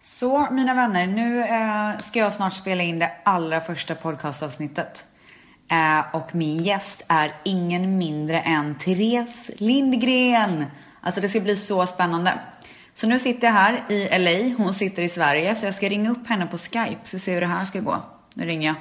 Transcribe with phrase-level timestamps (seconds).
[0.00, 5.06] Så mina vänner, nu eh, ska jag snart spela in det allra första podcastavsnittet.
[5.70, 10.64] Eh, och min gäst är ingen mindre än Therese Lindgren.
[11.00, 12.38] Alltså det ska bli så spännande.
[12.94, 16.10] Så nu sitter jag här i LA, hon sitter i Sverige, så jag ska ringa
[16.10, 18.02] upp henne på Skype så se hur det här ska gå.
[18.34, 18.76] Nu ringer jag.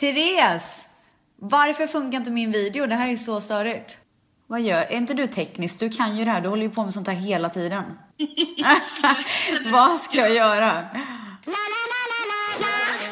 [0.00, 0.84] Therese!
[1.36, 2.86] Varför funkar inte min video?
[2.86, 3.98] Det här är så störigt.
[4.46, 5.78] Vad gör, är inte du teknisk?
[5.78, 7.84] Du kan ju det här, du håller ju på med sånt här hela tiden.
[9.72, 10.88] Vad ska jag göra?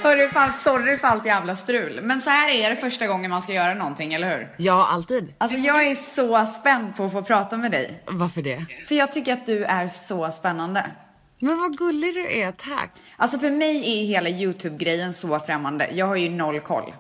[0.03, 2.01] Hörru, fan sorry för allt jävla strul.
[2.03, 4.55] Men så här är det första gången man ska göra någonting, eller hur?
[4.59, 5.35] Ja, alltid.
[5.39, 8.03] Alltså jag är så spänd på att få prata med dig.
[8.07, 8.67] Varför det?
[8.89, 10.91] För jag tycker att du är så spännande.
[11.39, 12.91] Men vad gullig du är, tack.
[13.17, 15.89] Alltså för mig är hela YouTube-grejen så främmande.
[15.93, 16.95] Jag har ju noll koll.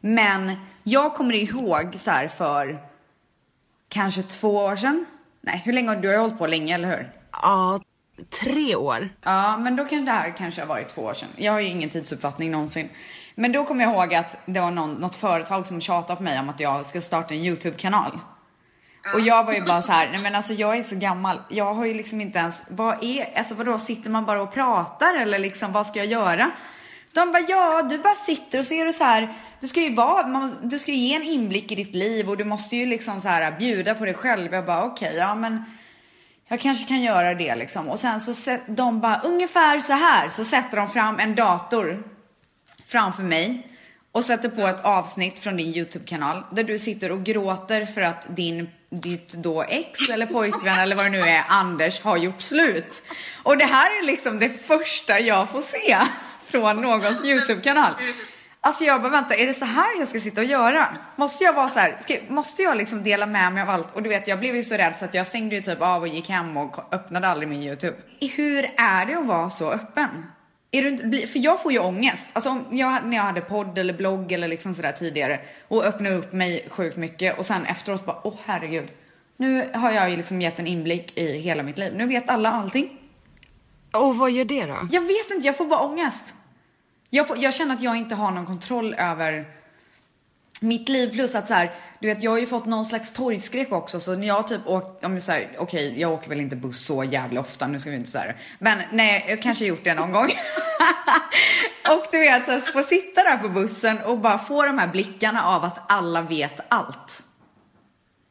[0.00, 0.52] Men
[0.84, 2.78] jag kommer ihåg så här för
[3.88, 5.06] kanske två år sedan.
[5.40, 7.12] Nej, hur länge har du har hållit på länge, eller hur?
[7.32, 7.80] Ja,
[8.42, 9.08] tre år.
[9.22, 11.28] Ja, men då kan det här kanske ha varit två år sedan.
[11.36, 12.88] Jag har ju ingen tidsuppfattning någonsin.
[13.34, 16.40] Men då kommer jag ihåg att det var någon, något företag som tjatade på mig
[16.40, 18.18] om att jag ska starta en YouTube-kanal.
[19.14, 21.40] Och jag var ju bara så här, nej men alltså jag är så gammal.
[21.48, 25.14] Jag har ju liksom inte ens, vad är, alltså vadå, sitter man bara och pratar
[25.14, 26.50] eller liksom vad ska jag göra?
[27.12, 29.94] De bara, ja du bara sitter och så är du så här, du ska ju
[29.94, 32.86] vara, man, du ska ju ge en inblick i ditt liv och du måste ju
[32.86, 34.52] liksom så här bjuda på dig själv.
[34.52, 35.64] Jag bara, okej, ja men
[36.48, 37.88] jag kanske kan göra det liksom.
[37.88, 42.02] Och sen så de bara, ungefär så här, så sätter de fram en dator
[42.86, 43.66] framför mig
[44.12, 48.36] och sätter på ett avsnitt från din YouTube-kanal där du sitter och gråter för att
[48.36, 53.02] din ditt då ex eller pojkvän eller vad det nu är, Anders, har gjort slut.
[53.42, 55.96] Och det här är liksom det första jag får se
[56.46, 57.92] från någons YouTube-kanal.
[58.60, 60.88] Alltså jag bara vänta, är det så här jag ska sitta och göra?
[61.16, 63.94] Måste jag vara så här, ska, måste jag liksom dela med mig av allt?
[63.94, 66.02] Och du vet, jag blev ju så rädd så att jag stängde ju typ av
[66.02, 67.96] och gick hem och öppnade aldrig min YouTube.
[68.20, 70.08] Hur är det att vara så öppen?
[70.70, 72.30] Är du inte, för jag får ju ångest.
[72.32, 76.32] Alltså jag, när jag hade podd eller blogg eller liksom sådär tidigare och öppnade upp
[76.32, 78.88] mig sjukt mycket och sen efteråt bara, åh herregud.
[79.36, 81.94] Nu har jag ju liksom gett en inblick i hela mitt liv.
[81.96, 82.98] Nu vet alla allting.
[83.92, 84.78] Och vad gör det då?
[84.90, 86.24] Jag vet inte, jag får bara ångest.
[87.10, 89.44] Jag, får, jag känner att jag inte har någon kontroll över
[90.60, 93.72] mitt liv plus att så här, du vet jag har ju fått någon slags torgskräck
[93.72, 96.84] också så när jag typ åker, om jag säger okej jag åker väl inte buss
[96.84, 98.36] så jävla ofta nu ska vi inte säga det.
[98.58, 100.24] Men nej, jag kanske gjort det någon gång.
[101.90, 104.88] och du vet så här, få sitta där på bussen och bara få de här
[104.88, 107.22] blickarna av att alla vet allt.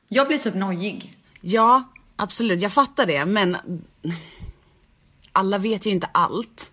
[0.08, 1.18] Jag blir typ nojig.
[1.42, 1.84] Ja,
[2.16, 2.62] absolut.
[2.62, 3.58] Jag fattar det, men
[5.32, 6.72] alla vet ju inte allt.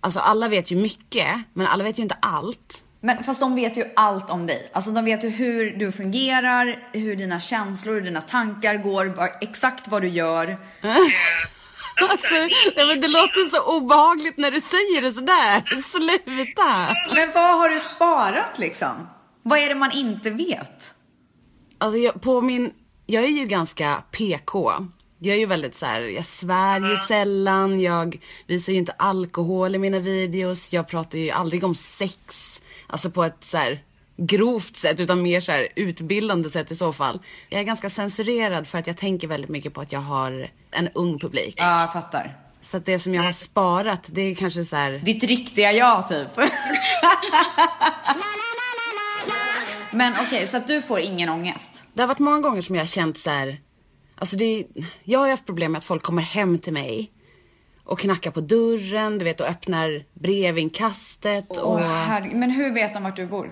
[0.00, 2.85] Alltså alla vet ju mycket, men alla vet ju inte allt.
[3.00, 4.70] Men fast de vet ju allt om dig.
[4.72, 10.02] Alltså de vet ju hur du fungerar, hur dina känslor, dina tankar går, exakt vad
[10.02, 10.56] du gör.
[12.10, 12.34] Alltså,
[12.76, 15.80] nej, men det låter så obehagligt när du säger det sådär.
[15.82, 16.94] Sluta!
[17.14, 19.08] Men vad har du sparat liksom?
[19.42, 20.94] Vad är det man inte vet?
[21.78, 22.72] Alltså jag, på min,
[23.06, 24.72] jag är ju ganska PK.
[25.18, 29.74] Jag är ju väldigt så här, jag svär ju sällan, jag visar ju inte alkohol
[29.74, 32.55] i mina videos, jag pratar ju aldrig om sex.
[32.86, 33.78] Alltså på ett så här
[34.16, 37.20] grovt sätt utan mer så här utbildande sätt i så fall.
[37.48, 40.88] Jag är ganska censurerad för att jag tänker väldigt mycket på att jag har en
[40.94, 41.54] ung publik.
[41.56, 42.36] Ja, jag fattar.
[42.60, 44.92] Så att det som jag har sparat, det är kanske så här.
[45.04, 46.28] Ditt riktiga jag typ.
[49.90, 51.84] Men okej, så att du får ingen ångest?
[51.94, 53.56] Det har varit många gånger som jag har känt så här.
[54.18, 54.64] Alltså det,
[55.04, 57.10] jag har ju haft problem med att folk kommer hem till mig
[57.86, 61.58] och knackar på dörren, du vet, och öppnar brevinkastet.
[61.58, 63.50] Och herre- Men hur vet de vart du bor?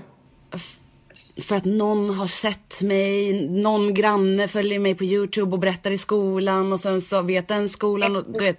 [1.43, 5.99] för att någon har sett mig, någon granne följer mig på YouTube och berättar i
[5.99, 8.59] skolan och sen så vet den skolan och du vet.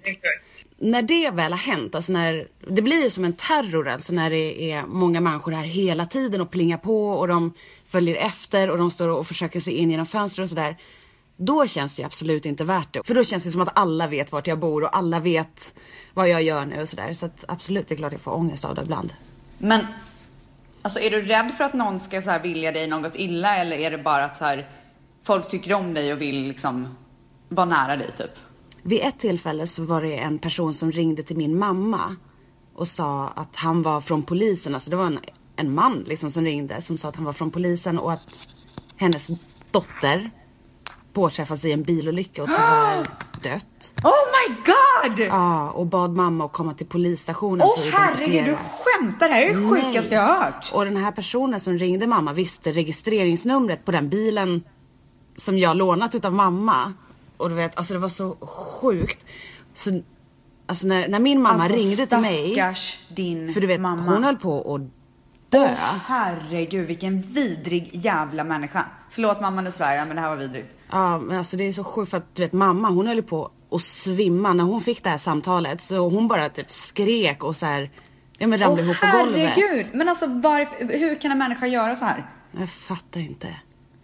[0.78, 4.70] När det väl har hänt, alltså när, det blir som en terror alltså när det
[4.72, 7.52] är många människor här hela tiden och plingar på och de
[7.86, 10.76] följer efter och de står och försöker se in genom fönster och sådär.
[11.36, 13.06] Då känns det ju absolut inte värt det.
[13.06, 15.74] För då känns det som att alla vet vart jag bor och alla vet
[16.14, 17.12] vad jag gör nu och sådär.
[17.12, 19.12] Så att absolut, det är klart jag får ångest av det ibland.
[19.58, 19.86] Men
[20.82, 23.76] alltså är du rädd för att någon ska så här vilja dig något illa eller
[23.76, 24.70] är det bara att så här,
[25.22, 26.96] folk tycker om dig och vill liksom
[27.48, 28.30] vara nära dig typ?
[28.82, 32.16] Vid ett tillfälle så var det en person som ringde till min mamma
[32.74, 34.74] och sa att han var från polisen.
[34.74, 35.18] Alltså det var en,
[35.56, 38.48] en man liksom som ringde som sa att han var från polisen och att
[38.96, 39.30] hennes
[39.70, 40.30] dotter
[41.20, 43.06] påträffas i en bilolycka och tyvärr
[43.42, 43.94] dött.
[44.04, 45.26] Oh my god!
[45.26, 48.58] Ja, och bad mamma att komma till polisstationen Åh för att herregud, du identifiera.
[48.84, 49.28] skämtar!
[49.28, 50.70] Det här är det sjukaste jag har hört.
[50.74, 54.62] Och den här personen som ringde mamma visste registreringsnumret på den bilen
[55.36, 56.92] som jag lånat utav mamma.
[57.36, 58.36] Och du vet, alltså det var så
[58.80, 59.24] sjukt.
[59.74, 60.00] Så,
[60.66, 62.74] alltså när, när min mamma Alltså, ringde till mig.
[63.08, 64.02] din För du vet, mamma.
[64.02, 64.80] hon höll på att
[65.50, 65.74] dö.
[66.06, 68.84] Herregud, vilken vidrig jävla människa.
[69.16, 70.74] Förlåt mamma nu svär jag, men det här var vidrigt.
[70.90, 73.22] Ja men alltså det är så sjukt för att du vet mamma hon höll ju
[73.22, 75.80] på att svimma när hon fick det här samtalet.
[75.80, 77.90] Så hon bara typ skrek och så här,
[78.38, 79.50] ja men ramlade ihop på golvet.
[79.50, 79.86] herregud!
[79.92, 82.26] Men alltså varför, hur kan en människa göra så här?
[82.58, 83.48] Jag fattar inte.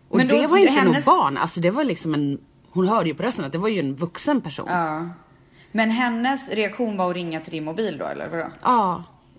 [0.08, 2.38] Och Men då- det var inte hennes- något barn, alltså det var liksom en,
[2.70, 4.66] hon hörde ju på rösten att det var ju en vuxen person.
[4.68, 4.94] Ja.
[4.94, 5.08] Ja.
[5.72, 8.46] Men hennes reaktion var att ringa till din mobil då, eller vadå?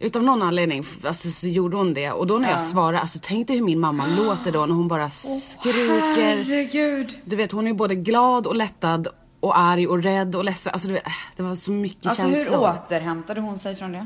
[0.03, 2.11] Utav någon anledning alltså, så gjorde hon det.
[2.11, 4.87] Och då när jag svarade, alltså tänk dig hur min mamma låter då när hon
[4.87, 5.83] bara skriker.
[6.21, 7.17] Herregud!
[7.25, 9.07] Du vet hon är ju både glad och lättad
[9.39, 10.73] och arg och rädd och ledsen.
[10.73, 12.59] Alltså du vet, äh, det var så mycket Alltså hur känslor.
[12.59, 14.05] återhämtade hon sig från det?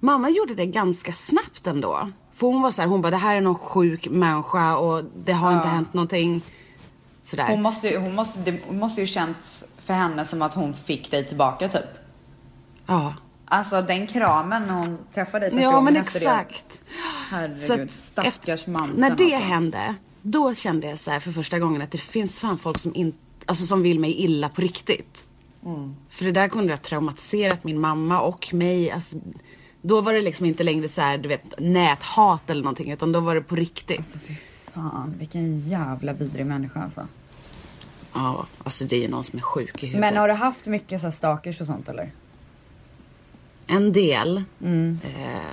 [0.00, 2.10] Mamma gjorde det ganska snabbt ändå.
[2.34, 5.32] För hon var så här, hon bara det här är någon sjuk människa och det
[5.32, 6.42] har inte hänt någonting.
[7.22, 7.46] Sådär.
[7.48, 11.10] Hon måste, ju- hon, måste, det måste ju känts för henne som att hon fick
[11.10, 11.82] dig tillbaka typ.
[12.86, 13.14] Ja.
[13.52, 16.64] Alltså den kramen när hon träffade dig Ja men exakt.
[16.68, 16.92] det.
[17.30, 18.28] Herregud, Så stackars
[18.58, 19.40] efter- mamsen När det alltså.
[19.48, 22.94] hände, då kände jag så här för första gången att det finns fan folk som,
[22.94, 23.12] in,
[23.46, 25.28] alltså, som vill mig illa på riktigt.
[25.64, 25.94] Mm.
[26.10, 28.90] För det där kunde ha traumatiserat min mamma och mig.
[28.90, 29.16] Alltså,
[29.82, 33.20] då var det liksom inte längre så här, du vet, näthat eller någonting utan då
[33.20, 33.98] var det på riktigt.
[33.98, 34.34] Alltså fy
[34.74, 37.06] fan, vilken jävla vidrig människa alltså.
[38.14, 40.00] Ja, alltså det är ju någon som är sjuk i huvudet.
[40.00, 42.10] Men har du haft mycket så här stalkers och sånt eller?
[43.66, 44.42] En del.
[44.62, 44.98] Mm.
[45.04, 45.52] Eh,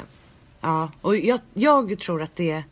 [0.61, 2.63] ja, och jag, jag tror att det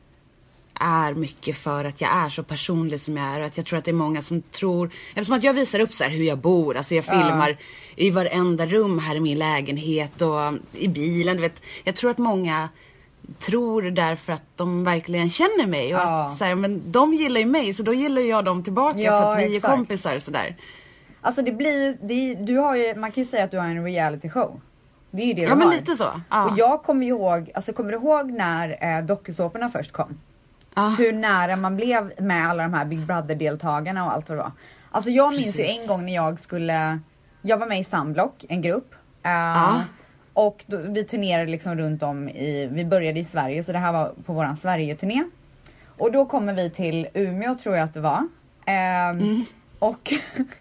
[0.79, 3.39] är mycket för att jag är så personlig som jag är.
[3.39, 5.93] Och att jag tror att det är många som tror, eftersom att jag visar upp
[5.93, 7.57] så här hur jag bor, alltså jag filmar
[7.95, 11.61] i varenda rum här i min lägenhet och i bilen, du vet.
[11.83, 12.69] Jag tror att många
[13.39, 16.25] tror därför att de verkligen känner mig och Ja.
[16.25, 19.21] att så här, men de gillar ju mig så då gillar jag dem tillbaka Ja,
[19.21, 19.73] för att vi exakt.
[19.73, 20.55] är kompisar sådär.
[21.21, 23.65] Alltså det blir ju, det, du har ju, man kan ju säga att du har
[23.65, 24.61] en reality show.
[25.17, 25.75] Det är ju det Ja du men har.
[25.75, 26.21] lite så.
[26.29, 26.45] Ja.
[26.51, 30.19] Och jag kommer ju ihåg, alltså kommer du ihåg när eh, dokusåporna först kom?
[30.75, 30.95] Ja.
[30.97, 34.41] Hur nära man blev med alla de här Big Brother deltagarna och allt vad det
[34.43, 34.51] var.
[34.91, 35.81] Alltså jag minns ju Precis.
[35.81, 36.99] en gång när jag skulle,
[37.41, 38.95] jag var med i Sunblock, en grupp.
[39.23, 39.81] Eh, Ja.
[40.33, 43.93] Och då, vi turnerade liksom runt om i, vi började i Sverige så det här
[43.93, 45.23] var på våran Sverige-turné.
[45.97, 48.27] Och då kommer vi till Umeå tror jag att det var.
[48.65, 49.45] Ehm,
[49.79, 50.13] och,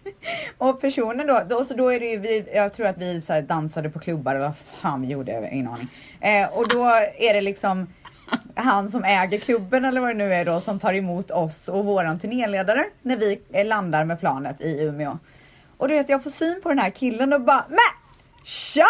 [0.57, 3.33] och personen då, då, så då är det ju vi, jag tror att vi så
[3.33, 5.87] här dansade på klubbar eller vad fan vi gjorde, jag har ingen aning.
[6.21, 6.85] Eh, och då
[7.17, 7.87] är det liksom
[8.55, 11.85] han som äger klubben eller vad det nu är då som tar emot oss och
[11.85, 15.17] våran turnéledare när vi landar med planet i Umeå.
[15.77, 17.79] Och du vet jag får syn på den här killen och bara men
[18.43, 18.85] tja!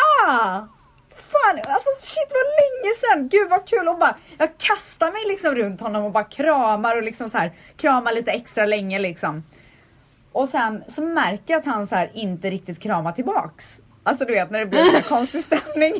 [1.10, 5.56] Fan, alltså shit vad länge sedan, gud vad kul och bara jag kastar mig liksom
[5.56, 9.44] runt honom och bara kramar och liksom så här kramar lite extra länge liksom.
[10.32, 13.80] Och sen så märker jag att han så här inte riktigt kramar tillbaks.
[14.04, 15.94] Alltså du vet när det blir så här konstig stämning.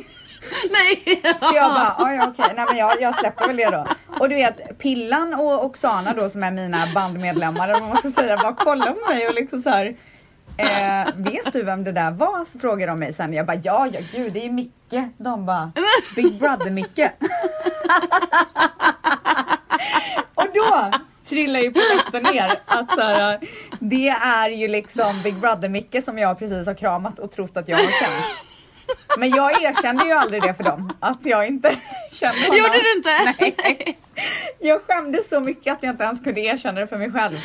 [0.70, 1.20] Nej!
[1.40, 3.86] Så jag bara, "Ja, ja okej, nej men jag, jag släpper väl det då.
[4.20, 8.36] Och du vet Pillan och Oksana då som är mina bandmedlemmar, vad man ska säga,
[8.36, 9.96] bara kollar på mig och liksom så här.
[10.56, 12.44] Eh, vet du vem det där var?
[12.44, 13.32] Så frågar de mig sen.
[13.32, 14.94] Jag bara, ja, ja gud det är Micke.
[15.18, 15.72] De bara,
[16.16, 16.98] Big Brother Micke.
[20.34, 20.90] och då
[21.28, 23.40] trillar ju polletten ner att så här,
[23.80, 27.68] det är ju liksom Big Brother Micke som jag precis har kramat och trott att
[27.68, 28.24] jag har känt.
[29.18, 31.76] Men jag erkände ju aldrig det för dem, att jag inte
[32.12, 32.56] kände honom.
[32.58, 33.34] Gjorde du inte?
[33.40, 33.98] Nej.
[34.58, 37.36] Jag skämdes så mycket att jag inte ens kunde erkänna det för mig själv.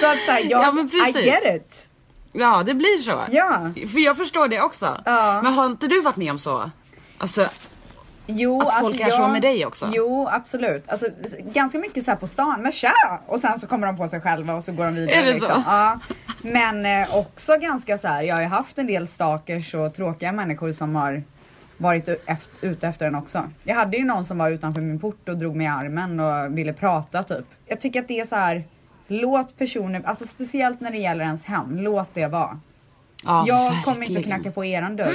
[0.00, 1.16] Så att så här, jag, Ja, men precis.
[1.16, 1.86] I get it.
[2.32, 3.24] Ja, det blir så.
[3.30, 3.70] Ja.
[3.92, 5.02] För jag förstår det också.
[5.04, 5.42] Ja.
[5.42, 6.70] Men har inte du varit med om så?
[7.18, 7.48] Alltså,
[8.32, 9.90] Jo, Att folk är så med dig också?
[9.94, 10.88] Jo, absolut.
[10.88, 11.06] Alltså,
[11.52, 12.92] ganska mycket så här på stan, men tja!
[13.26, 15.16] Och sen så kommer de på sig själva och så går de vidare.
[15.16, 15.48] Är det liksom.
[15.54, 15.62] så?
[15.66, 15.98] Ja.
[16.42, 20.32] Men eh, också ganska så här, jag har ju haft en del stalkers och tråkiga
[20.32, 21.22] människor som har
[21.76, 23.44] varit u- eft- ute efter en också.
[23.64, 26.58] Jag hade ju någon som var utanför min port och drog mig i armen och
[26.58, 27.44] ville prata typ.
[27.66, 28.64] Jag tycker att det är så här,
[29.08, 32.60] låt personer, alltså speciellt när det gäller ens hem, låt det vara.
[33.24, 34.22] ja, jag kommer inte verkligen.
[34.40, 35.06] knacka på eran dörr.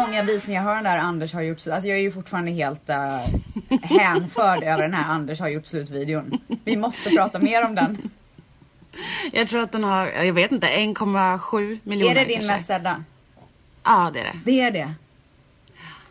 [0.00, 1.74] Många visningar har den där Anders har gjort slut?
[1.74, 6.40] Alltså jag är ju fortfarande helt uh, hänförd över den här Anders har gjort slut-videon.
[6.64, 8.10] Vi måste prata mer om den.
[9.32, 12.46] Jag tror att den har, jag vet inte, 1,7 miljoner Är det din kanske.
[12.56, 13.04] mest sedda?
[13.84, 14.40] Ja, det är det.
[14.44, 14.92] Det är det.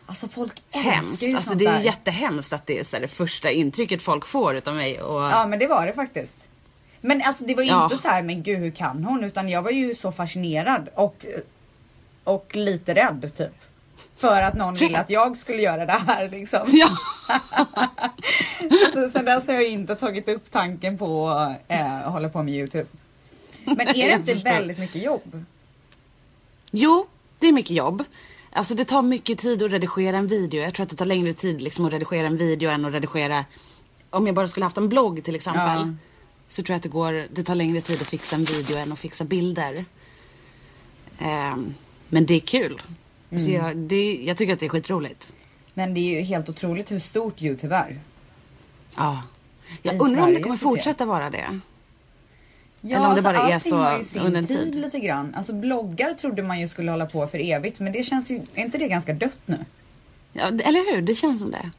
[0.06, 1.22] Alltså folk älskar hemskt.
[1.22, 1.80] ju Alltså sånt det är där.
[1.80, 5.02] jättehemskt att det är så här, det första intrycket folk får utav mig.
[5.02, 6.36] Och, Ja men det var det faktiskt.
[7.00, 7.84] Men alltså det var ju Ja.
[7.84, 9.24] inte så här, men gud hur kan hon?
[9.24, 11.24] Utan jag var ju så fascinerad och,
[12.24, 13.54] och lite rädd typ.
[14.20, 16.60] För att någon ville att jag skulle göra det här liksom.
[16.66, 16.88] Ja.
[18.92, 22.54] Så sen dess har jag inte tagit upp tanken på att eh, hålla på med
[22.54, 22.86] Youtube.
[23.64, 25.44] Men är det inte väldigt mycket jobb?
[26.70, 27.06] Jo,
[27.38, 28.04] det är mycket jobb.
[28.52, 30.62] Alltså det tar mycket tid att redigera en video.
[30.62, 33.44] Jag tror att det tar längre tid liksom att redigera en video än att redigera
[34.10, 35.62] om jag bara skulle haft en blogg till exempel.
[35.62, 35.94] Ja.
[36.48, 38.92] Så tror jag att det går, det tar längre tid att fixa en video än
[38.92, 39.84] att fixa bilder.
[41.18, 41.74] Ehm,
[42.08, 42.82] men det är kul.
[43.30, 43.44] Mm.
[43.44, 45.34] Så jag, det, jag tycker att det är skitroligt.
[45.74, 48.00] Men det är ju helt otroligt hur stort Youtube är.
[48.96, 49.22] Ja.
[49.68, 50.60] I Jag undrar om det kommer speciellt.
[50.60, 51.60] fortsätta vara det.
[52.80, 54.72] Ja, Eller om det alltså, bara är allting så har ju sin under en tid,
[54.72, 54.74] tid.
[54.74, 55.34] lite grann.
[55.34, 58.64] Alltså bloggar trodde man ju skulle hålla på för evigt men det känns ju, är
[58.64, 59.64] inte det ganska dött nu?
[60.32, 61.02] Ja, det- eller hur?
[61.02, 61.70] Det känns som det.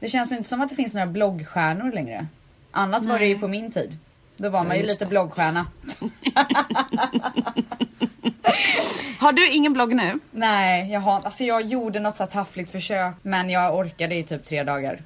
[0.00, 2.26] Det känns ju inte som att det finns några bloggstjärnor längre.
[2.70, 3.98] Annat var det ju på min tid.
[4.36, 5.08] Då var man ju lite det.
[5.08, 5.66] bloggstjärna.
[9.18, 10.18] Har du ingen blogg nu?
[10.30, 14.22] Nej, jag har alltså jag gjorde något så här taffligt försök men jag orkade i
[14.22, 15.02] typ tre dagar.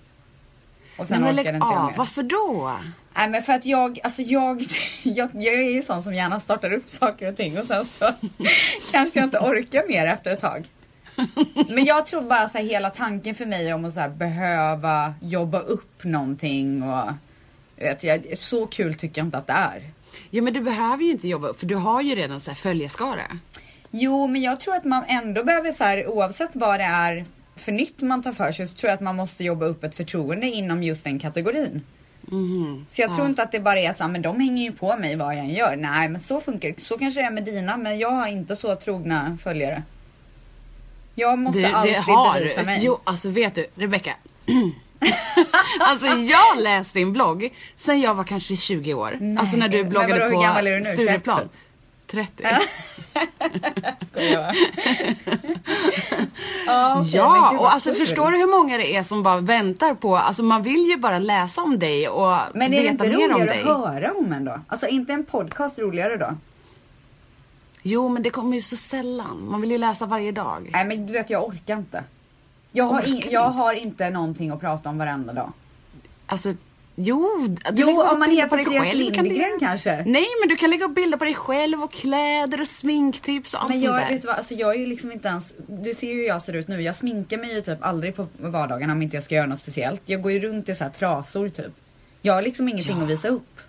[0.96, 1.90] Och sen Nej, men orkade lägg inte jag av.
[1.90, 1.96] mer.
[1.96, 2.72] Varför då?
[3.16, 4.62] Nej men för att jag, alltså jag,
[5.02, 8.12] jag, jag är ju sån som gärna startar upp saker och ting och sen så
[8.92, 10.68] kanske jag inte orkar mer efter ett tag.
[11.68, 15.14] Men jag tror bara så här, hela tanken för mig om att så här, behöva
[15.20, 17.10] jobba upp någonting och
[17.76, 19.90] vet, jag, så kul tycker jag inte att det är.
[20.30, 23.38] Ja men du behöver ju inte jobba för du har ju redan så här följarskara.
[23.90, 27.24] Jo men jag tror att man ändå behöver så här, oavsett vad det är
[27.56, 29.94] för nytt man tar för sig så tror jag att man måste jobba upp ett
[29.96, 31.82] förtroende inom just den kategorin.
[32.20, 32.84] Mhm.
[32.88, 33.14] Så jag Ja.
[33.14, 35.34] tror inte att det bara är så här, men de hänger ju på mig vad
[35.34, 35.76] jag än gör.
[35.76, 36.80] Nej, men så funkar det.
[36.80, 39.82] Så kanske det är med dina, men jag har inte så trogna följare.
[41.14, 41.94] Jag måste alltid
[42.38, 42.80] bevisa mig.
[42.82, 44.10] Jo, alltså vet du, Rebecca.
[45.80, 49.16] alltså jag läste din blogg sen jag var kanske 20 år.
[49.20, 49.38] Nej.
[49.38, 50.84] Alltså när du Men bloggade vadå, på gammal är du nu?
[50.84, 51.40] 21 Stureplan.
[51.40, 51.50] typ?
[52.06, 52.44] 30.
[54.10, 54.56] Skojar.
[56.66, 59.40] ja, okej, men Ja, gud, och alltså förstår du hur många det är som bara
[59.40, 63.12] väntar på, alltså man vill ju bara läsa om dig och Men är det inte
[63.12, 64.60] roligare att höra om en då?
[64.68, 66.36] Alltså inte en podcast roligare då?
[67.82, 69.46] Jo, men det kommer ju så sällan.
[69.50, 70.70] Man vill ju läsa varje dag.
[70.72, 72.04] Nej men du vet jag orkar inte.
[72.72, 75.52] Jag har, in, jag har inte någonting att prata om varenda dag.
[76.26, 76.54] Alltså,
[76.94, 77.28] jo.
[77.72, 79.58] Du Jo, om man heter Therese du Lindgren göra.
[79.60, 79.96] kanske.
[80.06, 83.60] Nej, men du kan lägga upp bilder på dig själv och kläder och sminktips och
[83.62, 84.08] allt Men sånt jag, där.
[84.08, 86.42] vet du vad, alltså jag är ju liksom inte ens, du ser ju hur jag
[86.42, 86.80] ser ut nu.
[86.82, 90.02] Jag sminkar mig ju typ aldrig på vardagarna om inte jag ska göra något speciellt.
[90.06, 91.72] Jag går ju runt i så här trasor typ.
[92.22, 93.02] Jag har liksom ingenting Ja.
[93.02, 93.60] att visa upp.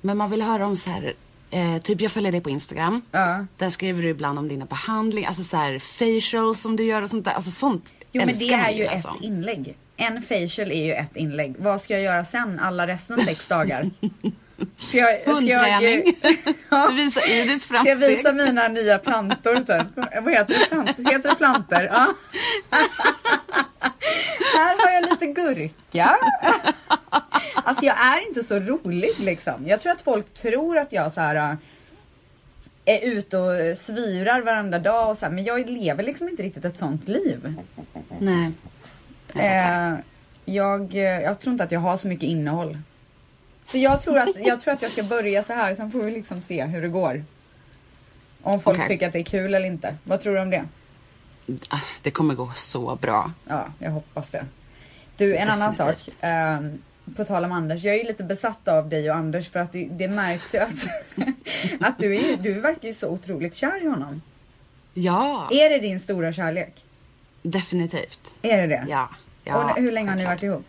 [0.00, 1.12] Men man vill höra om så här,
[1.50, 3.02] eh, typ jag följer dig på Instagram.
[3.10, 3.46] Ja.
[3.58, 7.10] Där skriver du ibland om dina behandlingar, alltså så här facials som du gör och
[7.10, 7.32] sånt där.
[7.32, 9.76] Alltså sånt Jo men det är ju läsa ett inlägg.
[9.96, 11.54] En facial är ju ett inlägg.
[11.58, 13.90] Vad ska jag göra sen alla resten av sex dagar?
[14.78, 16.14] Ska jag, ska Hundträning.
[16.70, 16.88] Ja.
[16.88, 18.16] Du visar Idis Ska jag framsteg.
[18.16, 20.06] visa mina nya plantor typ?
[20.22, 20.66] Vad heter det?
[20.68, 21.04] Plantor?
[21.12, 21.82] Heter det plantor?
[21.82, 22.14] Ja.
[24.54, 26.16] Här har jag lite gurka.
[27.54, 29.66] Alltså jag är inte så rolig liksom.
[29.66, 31.56] Jag tror att folk tror att jag så här
[32.84, 36.64] är ute och svirar varenda dag och så här, men jag lever liksom inte riktigt
[36.64, 37.54] ett sånt liv.
[38.18, 38.50] Nej.
[39.34, 39.94] Eh,
[40.44, 42.78] jag, eh, jag tror inte att jag har så mycket innehåll.
[43.62, 46.10] Så jag tror att jag, tror att jag ska börja så här, sen får vi
[46.10, 47.24] liksom se hur det går.
[48.42, 48.88] Om folk Okej.
[48.88, 49.96] tycker att det är kul eller inte.
[50.04, 50.64] Vad tror du om det?
[51.68, 53.32] Ah, Det kommer gå så bra.
[53.48, 54.44] Ja, jag hoppas det.
[55.16, 55.88] Du, en annan sak.
[55.96, 56.24] Definitivt.
[56.24, 56.60] Eh,
[57.16, 57.84] på tal om Anders.
[57.84, 60.58] Jag är ju lite besatt av dig och Anders för att det, det märks ju
[60.58, 60.86] att,
[61.80, 64.22] att du, är, du verkar ju så otroligt kär i honom.
[64.94, 66.84] Ja, Är det din stora kärlek?
[67.42, 68.34] definitivt.
[68.42, 68.86] Är det det?
[68.88, 69.08] Ja.
[69.44, 70.64] ja och hur länge har ni varit ihop?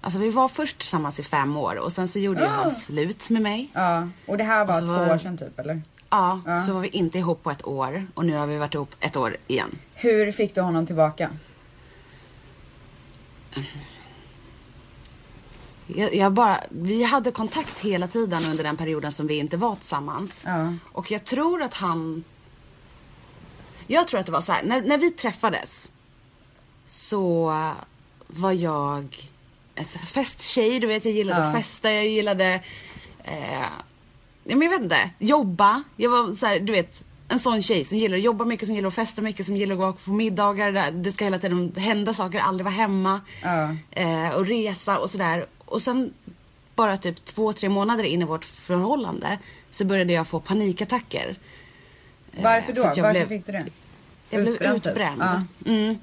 [0.00, 2.50] Alltså vi var först tillsammans i fem år och sen så gjorde ju Ah.
[2.50, 3.68] han slut med mig.
[3.72, 5.82] Ja, och det här var två var- år sedan typ eller?
[6.10, 6.56] Ja, Ja.
[6.56, 9.16] så var vi inte ihop på ett år och nu har vi varit ihop ett
[9.16, 9.76] år igen.
[9.94, 11.30] Hur fick du honom tillbaka?
[15.96, 19.74] Jag, jag bara, vi hade kontakt hela tiden under den perioden som vi inte var
[19.74, 20.44] tillsammans.
[20.46, 20.72] Ja.
[20.92, 22.24] Och jag tror att han...
[23.86, 25.92] Jag tror att det var så här, när, när vi träffades
[26.88, 27.52] så
[28.26, 29.30] var jag
[29.74, 31.46] en festtjej, du vet jag gillade Ja.
[31.46, 32.60] att festa, jag gillade,
[33.24, 33.66] eh,
[34.44, 35.82] men jag vet inte, jobba.
[35.96, 38.74] Jag var så här, du vet, en sån tjej som gillar att jobba mycket, som
[38.74, 41.72] gillar att festa mycket, som gillar att gå på middagar där det ska hela tiden
[41.76, 43.20] hända saker, aldrig vara hemma.
[43.42, 43.76] Ja.
[43.90, 45.46] Eh, och resa och sådär.
[45.70, 46.12] Och sen
[46.74, 49.38] bara typ två, tre månader in i vårt förhållande
[49.70, 51.36] så började jag få panikattacker.
[52.36, 52.82] Eh, Varför då?
[52.82, 53.64] Varför blev- fick du det?
[54.30, 54.90] Jag blev Utbränd, typ?
[54.90, 55.22] utbränd.
[55.22, 55.42] Ja.
[55.66, 55.98] Mm.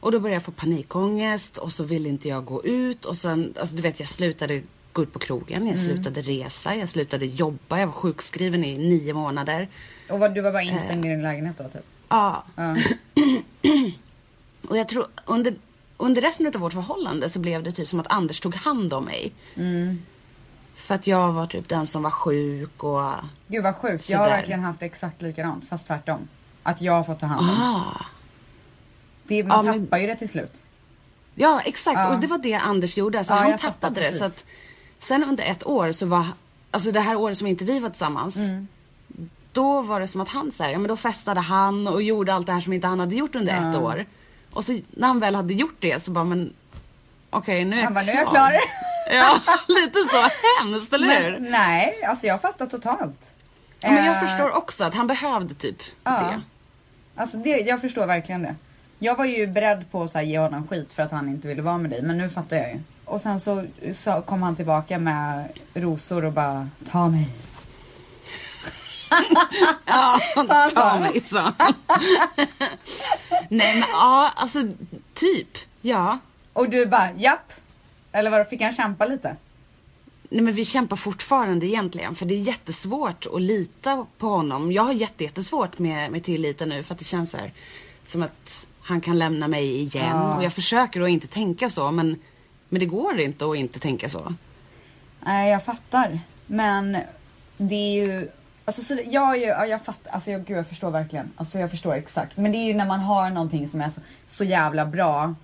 [0.00, 3.54] Och då började jag få panikångest och så ville inte jag gå ut och sen,
[3.60, 7.78] alltså du vet jag slutade gå ut på krogen, jag slutade resa, jag slutade jobba,
[7.78, 9.68] jag var sjukskriven i nio månader.
[10.10, 11.82] Och vad, du var bara instängd i din lägenhet då typ?
[12.08, 12.76] Ja, Ja.
[14.68, 15.54] och jag tror under,
[16.02, 19.04] under resten av vårt förhållande så blev det typ som att Anders tog hand om
[19.04, 19.32] mig.
[20.74, 23.10] För att jag var typ den som var sjuk och...
[23.48, 24.10] Gud vad sjukt.
[24.10, 24.36] Jag har Sådär.
[24.36, 26.28] verkligen haft exakt likadant fast tvärtom.
[26.62, 27.56] Att jag har fått ta hand om.
[27.60, 28.04] Ah.
[29.24, 30.62] Det, man Ja, men- tappar ju det till slut.
[31.34, 31.98] Ja, exakt.
[32.00, 32.14] Ja.
[32.14, 33.18] Och det var det Anders gjorde.
[33.18, 34.12] Alltså, Ja, han tappade det.
[34.12, 34.44] Så att,
[34.98, 36.26] sen under ett år så var,
[36.70, 38.36] alltså det här året som inte vi var tillsammans.
[38.36, 38.68] Mm.
[39.52, 42.34] Då var det som att han så här, ja men då festade han och gjorde
[42.34, 44.06] allt det här som inte han hade gjort under ett år.
[44.52, 46.52] Och så när han väl hade gjort det så bara, men
[47.30, 48.52] okej nu är Han bara, nu är jag klar.
[49.14, 50.16] Ja, lite så
[50.60, 51.38] hemskt, eller hur?
[51.50, 53.34] Nej, alltså jag fattar totalt.
[53.80, 56.10] Ja, men jag Eh, förstår också att han behövde typ Ja.
[56.10, 56.42] det.
[57.20, 58.54] Alltså det, jag förstår verkligen det.
[58.98, 61.78] Jag var ju beredd på att ge honom skit för att han inte ville vara
[61.78, 62.80] med dig, men nu fattar jag ju.
[63.04, 67.28] Och sen så, så kom han tillbaka med rosor och bara, ta mig.
[69.86, 70.20] Ja,
[70.74, 71.74] ta mig, sa han.
[73.48, 74.58] Nej men ja, alltså
[75.14, 75.58] typ.
[75.80, 76.18] Ja.
[76.52, 77.52] Och du bara, japp.
[78.12, 79.36] Eller vad fick han kämpa lite?
[80.28, 84.72] Nej men vi kämpar fortfarande egentligen för det är jättesvårt att lita på honom.
[84.72, 87.52] Jag har jätte, jättesvårt med, med tilliten nu för att det känns så här,
[88.04, 90.16] som att han kan lämna mig igen.
[90.16, 90.36] Ja.
[90.36, 92.16] Och jag försöker att inte tänka så men,
[92.68, 94.34] men det går inte att inte tänka så.
[95.20, 96.20] Nej, jag fattar.
[96.46, 96.98] Men
[97.56, 98.28] det är ju...
[98.64, 100.12] Alltså, så, jag, är ju, ja, jag fattar.
[100.12, 101.32] Alltså, jag, gud, jag förstår verkligen.
[101.36, 102.36] Alltså, jag förstår exakt.
[102.36, 105.34] Men det är ju när man har någonting som är så, så jävla bra.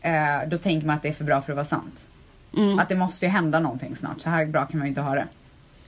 [0.00, 2.06] Eh, då tänker man att det är för bra för att vara sant.
[2.56, 2.78] Mm.
[2.78, 4.20] Att det måste ju hända någonting snart.
[4.20, 5.26] Så här bra kan man ju inte ha det.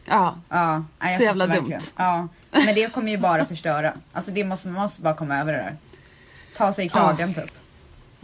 [0.04, 0.36] Ja.
[0.48, 1.70] Ja, nej, jag Så jävla fattar dumt.
[1.70, 1.92] verkligen.
[1.96, 2.28] Ja,
[2.66, 3.92] men det kommer ju bara förstöra.
[4.12, 5.76] Alltså det måste, man måste bara komma över det där.
[6.56, 7.50] Ta sig i kragen typ.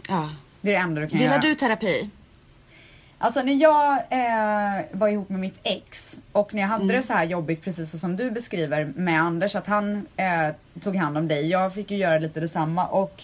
[0.09, 0.29] ja.
[0.61, 1.41] Det är det enda du kan Gillar göra.
[1.41, 2.09] du terapi?
[3.19, 7.13] Alltså när jag eh, var ihop med mitt ex och när jag hade det så
[7.13, 11.27] här jobbigt precis så som du beskriver med Anders att han eh, tog hand om
[11.27, 11.47] dig.
[11.49, 13.23] Jag fick ju göra lite detsamma och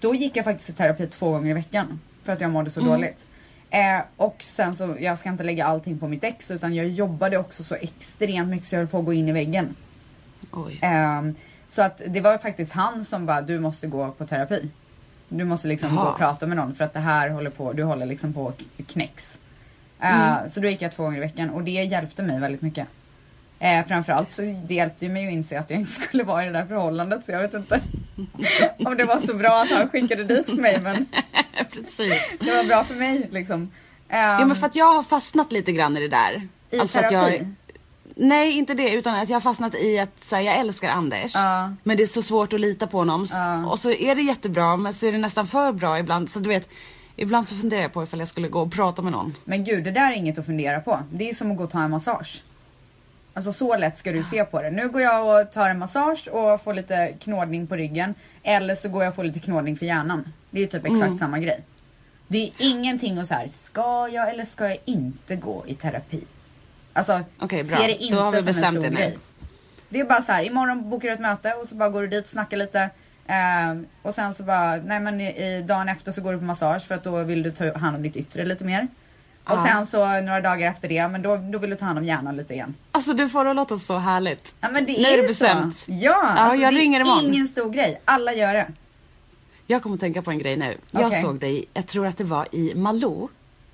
[0.00, 2.80] då gick jag faktiskt i terapi två gånger i veckan för att jag mådde så
[2.80, 3.26] dåligt.
[3.70, 7.38] Eh, och sen så, jag ska inte lägga allting på mitt ex utan jag jobbade
[7.38, 9.74] också så extremt mycket så jag höll på att gå in i väggen.
[10.82, 11.34] Ehm,
[11.68, 14.70] så att det var faktiskt han som bara, du måste gå på terapi.
[15.32, 16.04] Du måste liksom Jaha.
[16.04, 18.52] gå och prata med någon för att det här håller på, du håller liksom på
[18.86, 19.38] knäcks.
[20.02, 22.86] Uh, Så då gick jag två gånger i veckan och det hjälpte mig väldigt mycket.
[23.62, 26.46] Uh, framförallt så det hjälpte ju mig att inse att jag inte skulle vara i
[26.46, 27.80] det där förhållandet så jag vet inte
[28.84, 31.06] om det var så bra att han skickade dit mig men
[31.72, 32.36] Precis.
[32.40, 33.60] det var bra för mig liksom.
[34.08, 36.48] Ehm, Ja men för att jag har fastnat lite grann i det där.
[36.70, 37.46] I att terapi?
[38.16, 41.34] Nej inte det utan att jag har fastnat i att så här, jag älskar Anders.
[41.34, 41.74] Ja.
[41.82, 43.26] Men det är så svårt att lita på honom.
[43.32, 43.66] Ja.
[43.66, 46.30] Och så är det jättebra men så är det nästan för bra ibland.
[46.30, 46.68] Så du vet,
[47.16, 49.34] ibland så funderar jag på ifall jag skulle gå och prata med någon.
[49.44, 50.98] Men gud, det där är inget att fundera på.
[51.12, 52.42] Det är som att gå och ta en massage.
[53.34, 54.70] Alltså så lätt ska du se på det.
[54.70, 58.14] Nu går jag och tar en massage och får lite knådning på ryggen.
[58.42, 60.32] Eller så går jag och får lite knådning för hjärnan.
[60.50, 61.64] Det är ju typ exakt samma grej.
[62.28, 66.24] Det är ingenting att så här, ska jag eller ska jag inte gå i terapi?
[66.92, 67.78] Alltså, bra.
[67.78, 69.18] se det inte som en stor det grej.
[69.88, 72.08] Det är bara så här, imorgon bokar du ett möte och så bara går du
[72.08, 72.90] dit, snackar lite.
[73.26, 76.82] ehm, och sen så bara, nej men i, dagen efter så går du på massage
[76.86, 78.88] för att då vill du ta hand om ditt yttre lite mer.
[79.44, 79.66] Och Ja.
[79.68, 82.36] sen så några dagar efter det, men då, då vill du ta hand om hjärnan
[82.36, 82.74] lite igen.
[82.92, 84.54] Alltså du får det att låta så härligt.
[84.60, 85.76] Ja men det är är det bestämt.
[85.76, 85.92] så.
[85.94, 87.24] Ja, alltså, jag det ringer är imorgon.
[87.34, 88.00] ingen stor grej.
[88.04, 88.66] Alla gör det.
[89.66, 90.78] Jag kommer att tänka på en grej nu.
[90.90, 91.22] Jag Okej.
[91.22, 93.28] såg dig, jag tror att det var i Malou.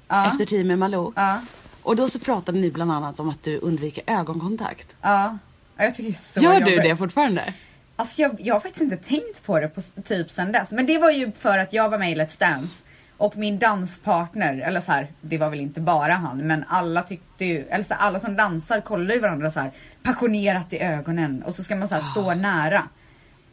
[0.09, 0.26] Ja.
[0.31, 1.12] Efter tid med Malou.
[1.16, 1.40] Ja,
[1.87, 4.96] Och då så pratade ni bland annat om att du undviker ögonkontakt.
[5.03, 5.38] ja.
[5.77, 6.66] Ja, Jag tycker det är så Gör jobbigt.
[6.83, 7.55] du det fortfarande?
[7.96, 10.70] Alltså jag, jag har faktiskt inte tänkt på det på typ sen dess.
[10.72, 12.85] Men det var ju för att jag var med i Let's Dance.
[13.16, 17.44] Och min danspartner, eller så här, det var väl inte bara han, men alla tyckte
[17.44, 19.72] ju, eller så här, alla som dansar kollar ju varandra så här
[20.03, 22.88] passionerat i ögonen och så ska man så här stå nära.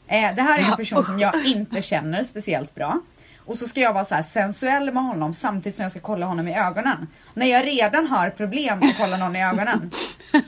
[0.07, 2.99] Eh, det här är en person som jag inte känner speciellt bra.
[3.45, 6.25] Och så ska jag vara så här sensuell med honom samtidigt som jag ska kolla
[6.25, 7.07] honom i ögonen.
[7.33, 9.91] När jag redan har problem att kolla någon i ögonen.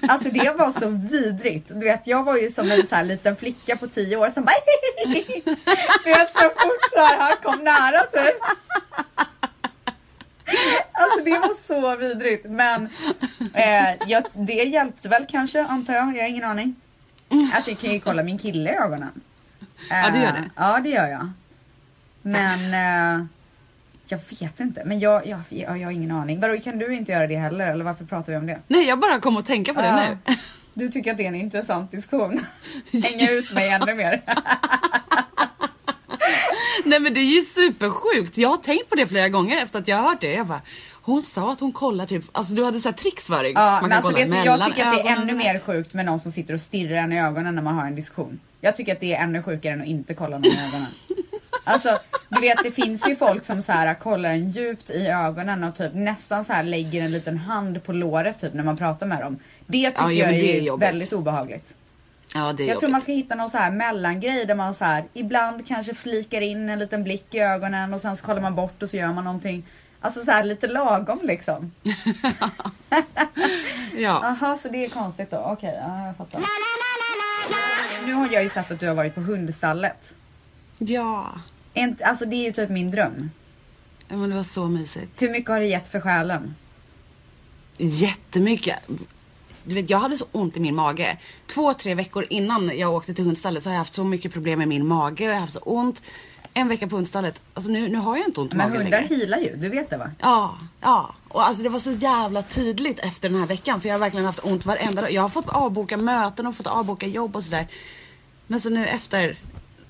[0.10, 1.68] Alltså det var så vidrigt.
[1.68, 4.46] Du vet, jag var ju som en så här liten flicka på tio år som
[4.46, 4.56] bara
[6.04, 8.42] Du vet så fort så här, han kom nära typ.
[10.92, 12.46] Alltså det var så vidrigt.
[12.50, 12.90] Men
[13.54, 16.18] eh, jag, det hjälpte väl kanske antar jag.
[16.18, 16.76] Jag har ingen aning.
[17.56, 19.22] Alltså jag kan ju kolla min kille i ögonen.
[19.90, 20.50] Ja, det gör Eh, det.
[20.56, 21.32] Ja det gör jag.
[22.28, 23.26] Men eh,
[24.08, 24.84] jag vet inte.
[24.86, 26.40] Men jag, jag, jag, jag har ingen aning.
[26.40, 27.68] Vadå kan du inte göra det heller?
[27.68, 28.60] Eller varför pratar vi om det?
[28.68, 30.36] Nej, jag bara kom att tänka på det nu.
[30.74, 32.46] Du tycker att det är en intressant diskussion?
[33.04, 34.22] Hänga ut mig ännu mer.
[36.86, 38.38] Nej men det är ju supersjukt.
[38.38, 40.34] Jag har tänkt på det flera gånger efter att jag har hört det.
[40.34, 40.62] Jag bara,
[41.02, 43.52] hon sa att hon kollar typ, alltså du hade så här tricks för dig.
[43.56, 45.94] Ja, Man kan alltså kolla vet du, jag tycker att det är ännu mer sjukt
[45.94, 48.40] med någon som sitter och stirrar en i ögonen när man har en diskussion.
[48.62, 50.88] Jag tycker att det är ännu sjukare än att inte kolla någon i ögonen.
[51.63, 55.63] Alltså, du vet det finns ju folk som så här kollar en djupt i ögonen
[55.63, 59.06] och typ nästan så här lägger en liten hand på låret typ när man pratar
[59.06, 59.39] med dem.
[59.65, 61.76] Det tycker Ja, jag är, det är väldigt obehagligt.
[62.34, 62.91] Ja det är Jag tror jobbigt.
[62.91, 66.70] man ska hitta någon så här mellangrej där man så här ibland kanske flikar in
[66.70, 69.24] en liten blick i ögonen och sen så kollar man bort och så gör man
[69.24, 69.65] någonting.
[70.02, 71.72] Alltså så här lite lagom liksom.
[73.98, 74.10] Ja.
[74.24, 75.38] Aha, så det är konstigt då.
[75.38, 76.41] Okej, ja, jag fattar.
[78.06, 80.15] Nu har jag ju sett att du har varit på hundstallet.
[80.78, 81.32] Ja.
[81.74, 83.32] Inte- Alltså det är ju typ min dröm.
[84.08, 85.22] Ja, men det var så mysigt.
[85.22, 86.56] Hur mycket har det gett för själen?
[87.78, 88.80] Jättemycket.
[89.64, 91.18] Du vet, jag hade så ont i min mage.
[91.48, 94.60] Två, tre veckor innan jag åkte till hundstallet så har jag haft så mycket problem
[94.60, 96.02] med min mage och jag har haft så ont.
[96.54, 97.42] En vecka på hundstallet.
[97.54, 99.16] Alltså nu, nu har jag inte ont i Men magen hundar längre.
[99.16, 100.12] healar ju, du vet det va?
[100.20, 101.16] Ja, ja.
[101.28, 104.26] Och alltså det var så jävla tydligt efter den här veckan för jag har verkligen
[104.26, 105.12] haft ont varenda dag.
[105.12, 107.68] Jag har fått avboka möten och fått avboka jobb och sådär.
[108.48, 109.38] Men så nu efter,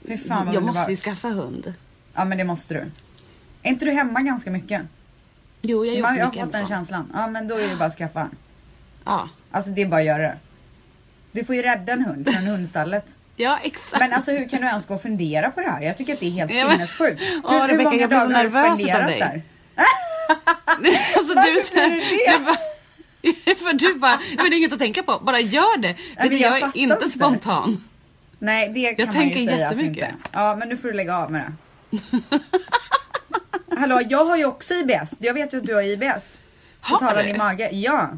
[0.08, 1.74] Fy fan vad jag måste ju skaffa hund.
[2.14, 2.80] Ja men det måste du.
[3.62, 4.82] Är inte du hemma ganska mycket?
[5.62, 7.12] Jo, jag jobbar Man, jag har mycket fått den känslan.
[7.14, 8.30] Ja men då är det bara att skaffa en.
[9.06, 9.30] Ja.
[9.52, 10.38] Alltså det är bara att göra det.
[11.32, 13.06] Du får ju rädda en hund från hundstallet.
[13.36, 14.00] ja, exakt.
[14.00, 15.82] Men alltså hur kan du ens gå och fundera på det här?
[15.82, 17.22] Jag tycker att det är helt Ja, men- sinnessjukt.
[17.44, 19.20] Åh, hur, hur Rebecca, många jag blir så dagar har du nervös utav spenderat dig.
[19.20, 19.42] där?
[21.18, 22.38] alltså, Varför du, så här- blir du det?
[22.38, 22.58] du bara,
[23.70, 25.96] För du bara, men det är inget att tänka på, bara gör det.
[26.16, 27.10] men Vet du, jag jag är inte inte.
[27.10, 27.84] spontan.
[28.40, 30.16] Nej det kan man tänker ju säga att du inte.
[30.32, 31.42] Ja men nu får du lägga av med
[31.90, 31.98] det.
[33.78, 35.16] Hallå jag har ju också IBS.
[35.20, 36.38] Jag vet ju att du har IBS.
[36.80, 37.30] Har du?
[37.30, 37.70] i mage.
[37.72, 38.10] Ja.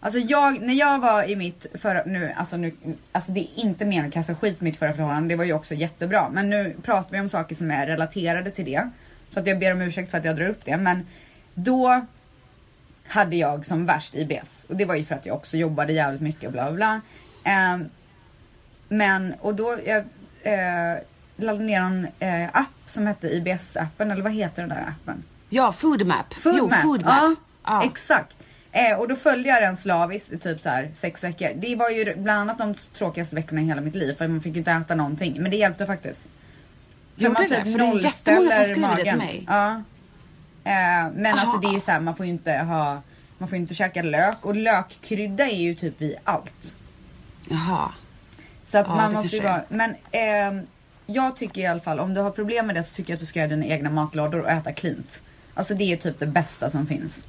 [0.00, 2.72] Alltså jag, när jag var i mitt förra, nu, alltså nu,
[3.12, 5.74] alltså det är inte meningen att kasta skit mitt förra förhållande, det var ju också
[5.74, 6.28] jättebra.
[6.32, 8.90] Men nu pratar vi om saker som är relaterade till det.
[9.30, 10.76] Så att jag ber om ursäkt för att jag drar upp det.
[10.76, 11.06] Men
[11.54, 12.06] då
[13.06, 14.66] hade jag som värst IBS.
[14.68, 17.00] Och det var ju för att jag också jobbade jävligt mycket och bla bla bla.
[17.44, 17.84] Ehm,
[18.88, 19.98] men, och då, jag
[20.42, 20.98] eh,
[21.36, 25.22] laddade ner en eh, app som hette IBS-appen, eller vad heter den där appen?
[25.48, 26.34] Ja, food map.
[26.34, 26.82] Food jo, map.
[26.82, 27.34] food Ja.
[27.64, 27.84] Ja.
[27.84, 28.36] exakt.
[28.72, 31.48] Eh, och då följde jag den slaviskt i typ så här sex veckor.
[31.56, 34.52] Det var ju bland annat de tråkigaste veckorna i hela mitt liv för man fick
[34.52, 35.36] ju inte äta någonting.
[35.42, 36.22] Men det hjälpte faktiskt.
[37.16, 37.48] För Gjorde man det?
[37.48, 39.18] typ För det är jättemånga som skriver det till magen.
[39.18, 39.44] mig.
[39.48, 39.70] Ja.
[40.64, 41.58] Eh, men alltså Aha.
[41.62, 43.02] det är ju så här, man får ju inte ha,
[43.38, 46.76] man får ju inte käka lök och lökkrydda är ju typ i allt.
[47.48, 47.92] Jaha.
[48.64, 50.60] Så att Ja, man måste ju vara, men ehm,
[51.06, 53.20] jag tycker i alla fall om du har problem med det så tycker jag att
[53.20, 55.20] du ska göra dina egna matlådor och äta cleant.
[55.54, 57.24] Alltså det är typ det bästa som finns.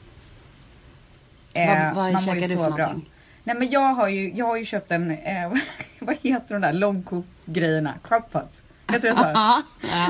[1.53, 2.67] Eh, Vad- vad man käkar du för bra.
[2.69, 3.09] någonting?
[3.43, 5.51] Nej men jag har ju, jag har ju köpt en, eh,
[5.99, 7.93] vad heter de där långkokgrejerna?
[8.03, 8.61] Crockpot.
[8.91, 9.61] Heter det så?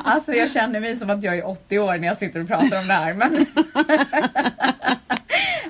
[0.06, 2.80] Alltså jag känner mig som att jag är 80 år när jag sitter och pratar
[2.82, 3.14] om det här.
[3.14, 3.46] Men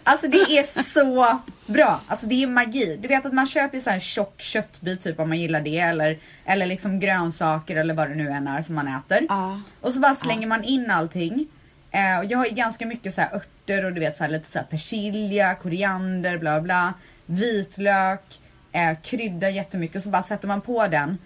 [0.05, 2.01] alltså det är så bra.
[2.07, 2.97] Alltså det är magi.
[3.01, 5.79] Du vet att man köper så här tjock köttbit typ om man gillar det.
[5.79, 9.25] Eller, eller liksom grönsaker eller vad det nu än är som man äter.
[9.29, 9.61] Ja.
[9.81, 11.47] Och så bara slänger man in allting.
[11.91, 14.31] Eh, och jag har ju ganska mycket så här örter och du vet så här
[14.31, 16.93] lite så här persilja, koriander, bla bla.
[17.25, 18.39] Vitlök,
[18.71, 21.17] eh, krydda jättemycket och så bara sätter man på den.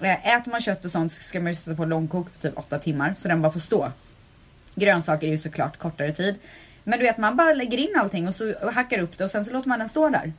[0.00, 2.58] Eh, äter man kött och sånt så ska man ju sätta på långkok på typ
[2.58, 3.92] 8 timmar så den bara får stå.
[4.74, 6.34] Grönsaker är ju såklart kortare tid.
[6.88, 9.44] Men du vet man bara lägger in allting och så hackar upp det och sen
[9.44, 10.32] så låter man den stå där.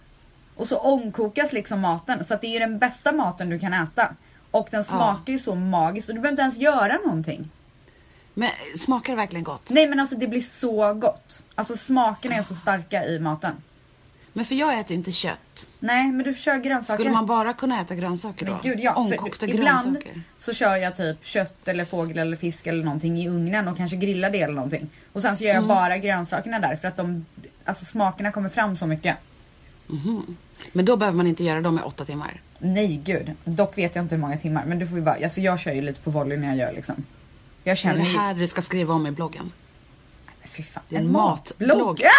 [0.56, 3.74] Och så omkokas liksom maten så att det är ju den bästa maten du kan
[3.74, 4.16] äta.
[4.52, 7.50] Och den smakar ju så magiskt och du behöver inte ens göra någonting.
[8.34, 9.70] Men smakar det verkligen gott?
[9.70, 11.44] Nej men alltså det blir så gott.
[11.56, 13.54] Alltså smakerna är så starka i maten.
[14.34, 15.68] Men för jag äter inte kött.
[15.80, 16.98] Nej men du kör grönsaker.
[16.98, 18.52] Skulle man bara kunna äta grönsaker då?
[18.52, 20.22] Men gud ja, Omkokta för ibland grönsaker.
[20.38, 23.98] så kör jag typ kött eller fågel eller fisk eller någonting i ugnen och kanske
[23.98, 24.90] grillar det eller någonting.
[25.14, 25.68] Och sen så gör jag Mm.
[25.68, 27.26] bara grönsakerna där för att de,
[27.66, 29.18] alltså smakerna kommer fram så mycket.
[30.74, 32.42] Men då behöver man inte göra dem i åtta timmar.
[32.60, 35.42] Nej gud, dock vet jag inte hur många timmar men du får ju bara, alltså
[35.42, 36.96] jag kör ju lite på volley när jag gör liksom.
[36.98, 37.06] Jag
[37.64, 39.52] Det är känner det här du ska skriva om i bloggen.
[40.60, 42.04] Fy fan, en matblogg.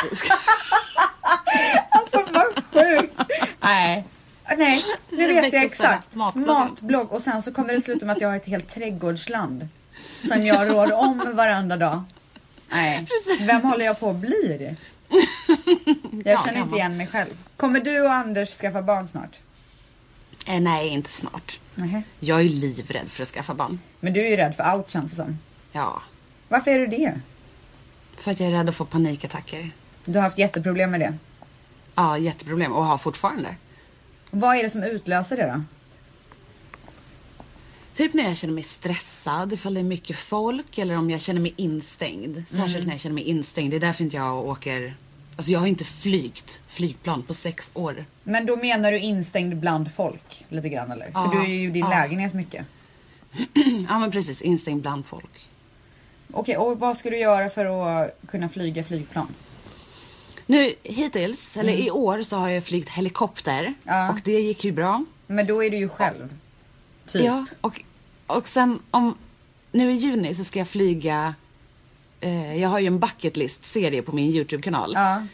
[1.90, 3.14] Alltså vad sjukt!
[3.61, 4.05] Nej.
[4.59, 6.14] Nej, nu vet jag exakt.
[6.35, 9.68] Matblogg och sen så kommer det sluta med att jag har ett helt trädgårdsland.
[10.29, 12.03] Som jag rår om varenda dag.
[12.70, 13.07] Nej,
[13.40, 14.76] vem håller jag på att bli?
[16.24, 17.31] Jag Ja, känner inte igen mig själv.
[17.57, 19.40] Kommer du och Anders skaffa barn snart?
[20.46, 21.61] Eh, nej, inte snart.
[21.74, 22.03] Nej.
[22.20, 23.81] Jag är livrädd för att skaffa barn.
[24.00, 25.38] Men du är ju rädd för allt känns det som.
[25.72, 26.03] Ja,
[26.48, 27.20] Varför är du det?
[28.22, 29.70] För att jag är rädd att få panikattacker.
[30.04, 31.14] Du har haft jätteproblem med det.
[31.94, 33.54] Ja, jätteproblem och har fortfarande.
[34.30, 35.62] Vad är det som utlöser det då?
[37.94, 41.40] Typ när jag känner mig stressad, ifall det är mycket folk eller om jag känner
[41.40, 42.42] mig instängd.
[42.48, 42.87] Särskilt Mm.
[42.87, 43.70] när jag känner mig instängd.
[43.70, 44.94] Det är därför inte jag åker...
[45.37, 48.04] Alltså jag har inte flygt flygplan på sex år.
[48.22, 51.11] Men då menar du instängd bland folk lite grann eller?
[51.14, 51.88] Ja, För du är ju i din ja.
[51.88, 52.66] lägenhet mycket.
[53.88, 55.48] ja men precis, instängd bland folk.
[56.33, 59.35] Okej, och vad ska du göra för att kunna flyga flygplan?
[60.47, 63.61] Nu hittills, eller i år så har jag flygt helikopter.
[63.61, 63.75] Mm.
[63.85, 64.11] Ja.
[64.11, 65.05] Och det gick ju bra.
[65.27, 66.35] Men då är du ju själv.
[67.07, 67.23] Typ.
[67.23, 67.85] Ja, och,
[68.27, 69.16] och sen om...
[69.73, 71.35] Nu i juni så ska jag flyga...
[72.21, 74.93] Eh, jag har ju en bucket list serie på min YouTube-kanal.
[74.95, 75.27] Ja.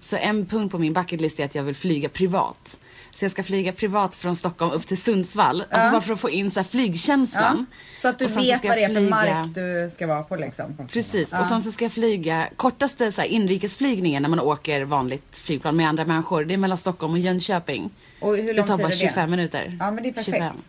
[0.00, 2.78] Så en punkt på min bucket list är att jag vill flyga privat.
[3.18, 5.64] Så jag ska flyga privat från Stockholm upp till Sundsvall.
[5.70, 7.66] Alltså bara för att få in så flygkänslan.
[7.70, 7.76] Ja.
[8.00, 10.76] Så att du vet vad det är för mark du ska vara på liksom.
[10.92, 11.40] Precis, Ja.
[11.40, 15.76] och sen så ska jag flyga kortaste så här, inrikesflygningen när man åker vanligt flygplan
[15.76, 16.44] med andra människor.
[16.44, 17.90] Det är mellan Stockholm och Jönköping.
[18.20, 19.08] Och hur lång det tar tid bara är det?
[19.08, 19.76] 25 minuter.
[19.80, 20.68] Ja, men det är perfekt.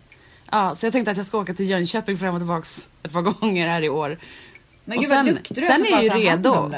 [0.52, 3.22] Ja, så jag tänkte att jag ska åka till Jönköping fram och tillbaks ett par
[3.42, 4.20] gånger här i år.
[4.86, 6.72] Men Och gud vad sen- duktig du är sen är bara jag tar ju redo.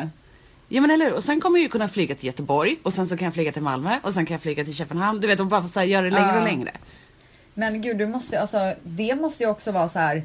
[0.74, 1.14] Ja men eller hur?
[1.14, 3.52] Och sen kommer jag ju kunna flyga till Göteborg och sen så kan jag flyga
[3.52, 5.22] till Malmö och sen kan jag flyga till Köpenhamn.
[5.22, 6.72] Du vet, och bara så här, göra det längre och längre.
[7.54, 10.24] Men gud, du måste, alltså, det måste ju också vara så här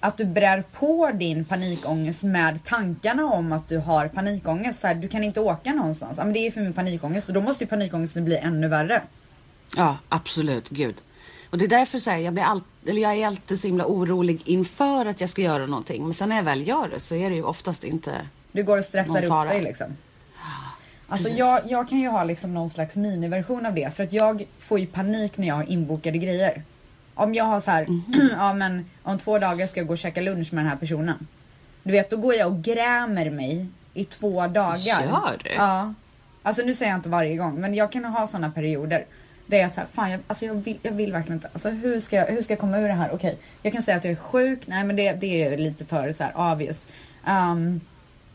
[0.00, 4.80] att du brär på din panikångest med tankarna om att du har panikångest.
[4.80, 6.18] Så här, du kan inte åka någonstans.
[6.18, 9.02] Ja, men det är för min panikångest och då måste ju panikångesten bli ännu värre.
[9.76, 10.68] Ja, absolut.
[10.68, 11.02] Gud.
[11.50, 13.86] Och det är därför så här, jag, blir all, eller jag är alltid så himla
[13.86, 16.04] orolig inför att jag ska göra någonting.
[16.04, 18.12] Men sen när jag väl gör det så är det ju oftast inte...
[18.52, 19.86] Du går och stressar upp dig liksom.
[21.08, 24.44] Alltså jag, jag kan ju ha liksom någon slags miniversion av det för att jag
[24.58, 26.62] får ju panik när jag har inbokade grejer.
[27.14, 28.30] Om jag har så här, Mhm.
[28.38, 31.26] ja men om två dagar ska jag gå och käka lunch med den här personen.
[31.82, 34.76] Du vet, då går jag och grämer mig i två dagar.
[34.76, 35.50] Gör du?
[35.56, 35.94] Ja.
[36.42, 39.04] Alltså nu säger jag inte varje gång, men jag kan ha sådana perioder.
[39.46, 41.48] Där jag säger, fan jag, alltså jag, vill, jag vill verkligen inte.
[41.52, 43.10] Alltså hur ska jag, hur ska jag komma ur det här?
[43.14, 44.60] Okej, jag kan säga att jag är sjuk.
[44.66, 46.86] Nej men det, det är lite för så här obvious.
[47.28, 47.80] Um,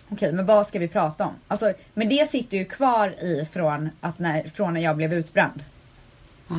[0.10, 1.34] Okej, men vad ska vi prata om?
[1.48, 5.64] Alltså, men det sitter ju kvar i från, att när, från när jag blev utbränd.
[6.48, 6.54] Ah.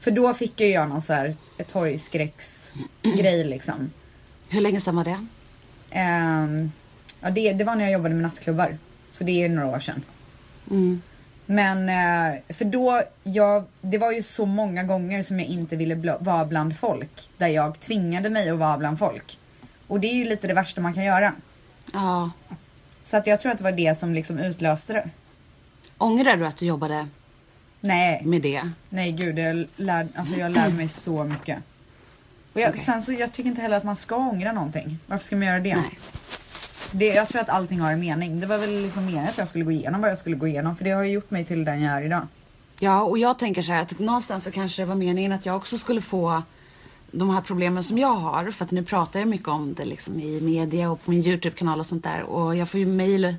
[0.00, 3.90] För då fick ju jag någon så här ett torgskräcksgrej liksom.
[4.48, 5.26] Hur länge sedan var det?
[5.90, 6.72] Ehm,
[7.20, 8.78] ja, det, det var när jag jobbade med nattklubbar.
[9.10, 10.02] Så det är några år sedan.
[10.70, 11.02] Mm.
[11.46, 15.94] Men eh, för då, jag, det var ju så många gånger som jag inte ville
[15.94, 17.28] bl- vara bland folk.
[17.38, 19.38] Där jag tvingade mig att vara bland folk.
[19.86, 21.32] Och det är ju lite det värsta man kan göra.
[21.92, 22.30] Ja.
[23.10, 25.10] Så att jag tror att det var det som liksom utlöste det.
[25.98, 27.08] Ångrar du att du jobbade
[27.80, 28.70] Nej, med det?
[28.88, 31.58] nej gud, jag lär, alltså jag lärde mig så mycket.
[32.52, 32.80] Och jag, Okej.
[32.80, 34.98] sen så, jag tycker inte heller att man ska ångra någonting.
[35.06, 35.76] Varför ska man göra det?
[35.76, 35.98] Nej.
[36.90, 37.06] det?
[37.06, 38.40] Jag tror att allting har en mening.
[38.40, 40.76] Det var väl liksom meningen att jag skulle gå igenom vad jag skulle gå igenom.
[40.76, 42.26] För det har ju gjort mig till den jag är idag.
[42.78, 45.56] Ja, och jag tänker så här att någonstans så kanske det var meningen att jag
[45.56, 46.42] också skulle få
[47.12, 48.50] de här problemen som jag har.
[48.50, 51.80] För att nu pratar jag mycket om det liksom i media och på min YouTube-kanal
[51.80, 52.22] och sånt där.
[52.22, 53.36] Och jag får ju mail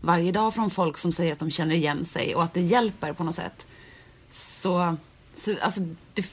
[0.00, 3.12] varje dag från folk som säger att de känner igen sig och att det hjälper
[3.12, 3.66] på något sätt.
[4.28, 4.96] Så,
[5.34, 5.80] så alltså,
[6.14, 6.26] det,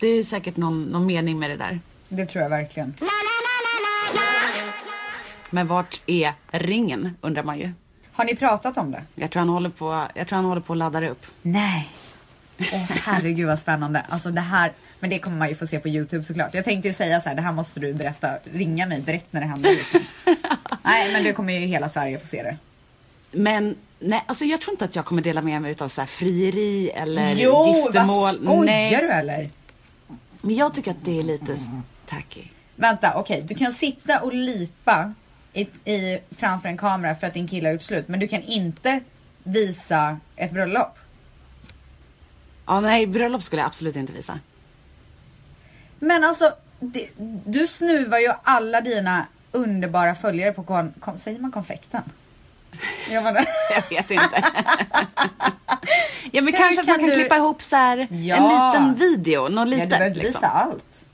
[0.00, 1.80] det är säkert någon, någon mening med det där.
[2.08, 2.94] Det tror jag verkligen.
[5.50, 7.72] Men vart är ringen undrar man ju.
[8.12, 9.02] Har ni pratat om det?
[9.14, 11.26] Jag tror han håller på, jag tror han håller på att ladda upp.
[11.42, 11.88] Nej.
[12.72, 14.02] Åh herregud vad spännande.
[14.08, 16.54] Alltså det här, men det kommer man ju få se på Youtube såklart.
[16.54, 19.40] Jag tänkte ju säga så här, det här måste du berätta, ringa mig direkt när
[19.40, 19.70] det händer.
[19.70, 20.00] Liksom.
[20.84, 22.56] Nej men det kommer ju hela Sverige få se det.
[23.30, 26.08] Men nej, alltså jag tror inte att jag kommer dela med mig av så här
[26.08, 28.38] frieri eller Jo, giftermål.
[28.40, 28.90] vad skojar nej.
[28.90, 29.50] du eller?
[30.42, 31.58] Men jag tycker att det är lite
[32.06, 32.42] tacky.
[32.76, 33.42] Vänta, okej.
[33.42, 35.14] Du kan sitta och lipa
[35.52, 38.08] i, i, framför en kamera för att din kille har gjort slut.
[38.08, 39.00] Men du kan inte
[39.42, 40.98] visa ett bröllop.
[42.68, 44.38] Ja, nej, bröllop skulle jag absolut inte visa.
[45.98, 47.08] Men alltså, det,
[47.46, 52.02] du snuvar ju alla dina underbara följare på kon, kon, säger man konfekten?
[53.10, 54.42] Jag menar, Jag vet inte.
[56.32, 58.36] ja, men Hur kanske att man kan kan du- klippa ihop så här Ja.
[58.36, 58.42] en
[58.94, 60.50] liten video, något ja, du behöver inte visa liksom.
[60.52, 61.04] allt.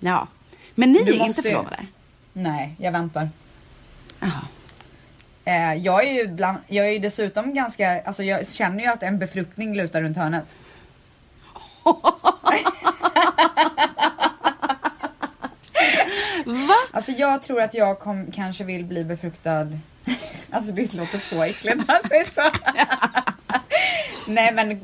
[0.00, 0.26] Ja.
[0.74, 1.86] Men ni Du är inte måste förlovade?
[2.32, 3.30] Nej, jag väntar.
[4.20, 4.40] Jaha.
[5.44, 9.02] Eh, jag är ju bland, jag är ju dessutom ganska, alltså jag känner ju att
[9.02, 10.56] en befruktning lutar runt hörnet.
[16.44, 16.74] Va?
[16.92, 19.66] Alltså jag tror att jag kom, kanske vill bli befruktad.
[20.50, 22.50] Alltså det låter så äckligt när man säger så.
[24.30, 24.80] Nej men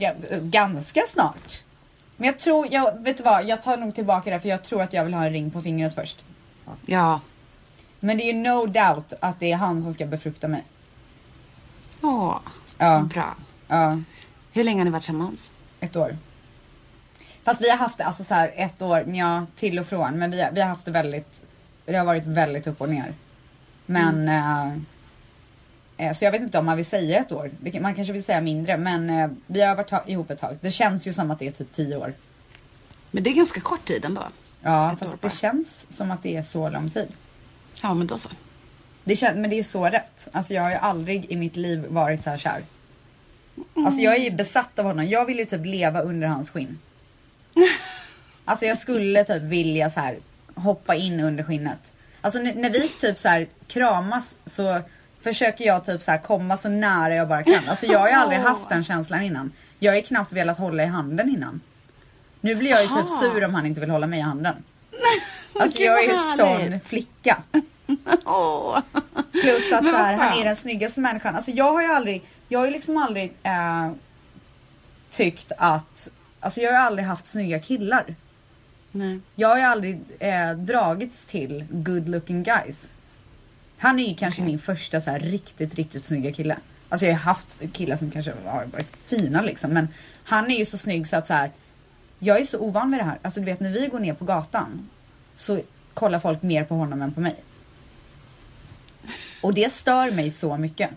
[0.51, 1.63] ganska snart.
[2.17, 4.83] Men jag tror, jag, vet du vad, jag tar nog tillbaka det för jag tror
[4.83, 6.25] att jag vill ha en ring på fingret först.
[6.87, 7.21] Ja.
[8.01, 10.65] Men det är ju no doubt att det är han som ska befrukta mig.
[12.03, 12.39] Åh,
[12.79, 13.35] Ja, bra.
[13.69, 13.99] ja,
[14.53, 15.53] Hur länge har ni varit tillsammans?
[15.81, 16.17] ett år.
[17.45, 20.19] Fast vi har haft det, alltså så här ett år, ja till och från.
[20.19, 21.43] Men vi har, vi har haft det väldigt,
[21.87, 23.15] det har varit väldigt upp och ner.
[23.87, 24.73] Men, eh,
[26.07, 27.51] eh, så jag vet inte om man vill säga ett år.
[27.81, 28.77] Man kanske vill säga mindre.
[28.77, 30.59] Men eh, vi har varit ihop ett tag.
[30.61, 32.13] Det känns ju som att det är typ tio år.
[33.11, 34.23] Men det är ganska kort tid ändå.
[34.63, 37.09] Ja, Ett fast det känns som att det är så lång tid.
[37.83, 38.29] Ja, men då så.
[39.05, 40.29] Det kän- men det är så rätt.
[40.33, 42.63] Alltså jag har ju aldrig i mitt liv varit så här kär.
[43.77, 45.07] Alltså jag är ju besatt av honom.
[45.07, 46.79] Jag vill ju typ leva under hans skinn.
[48.45, 50.19] Alltså jag skulle typ vilja så här
[50.55, 51.93] hoppa in under skinnet.
[52.21, 54.81] Alltså när vi typ så här kramas så
[55.21, 57.69] försöker jag typ så här komma så nära jag bara kan.
[57.69, 59.53] Alltså jag har ju aldrig haft den känslan innan.
[59.79, 61.61] Jag har ju knappt velat hålla i handen innan.
[62.41, 64.55] Nu blir jag ju typ sur om han inte vill hålla mig i handen.
[65.61, 67.43] Alltså Gud, jag är ju sån flicka.
[69.33, 71.37] Plus att så här, han är den snyggaste människan.
[71.37, 73.91] Alltså jag har ju aldrig, jag har ju liksom aldrig eh,
[75.11, 76.09] tyckt att,
[76.45, 78.15] alltså jag har ju aldrig haft snygga killar.
[78.93, 79.21] Nej.
[79.35, 82.93] Jag har ju aldrig eh, dragits till good looking guys.
[83.79, 86.57] Han är ju kanske min första så här riktigt, riktigt snygga kille.
[86.89, 89.71] Alltså jag har haft killar som kanske har varit fina liksom.
[89.71, 89.89] Men
[90.25, 91.51] han är ju så snygg så att så här.
[92.19, 93.19] Jag är så ovan vid det här.
[93.23, 94.89] Alltså du vet när vi går ner på gatan.
[95.35, 95.61] Så
[95.95, 97.37] kollar folk mer på honom än på mig.
[99.43, 100.91] Och det stör mig så mycket.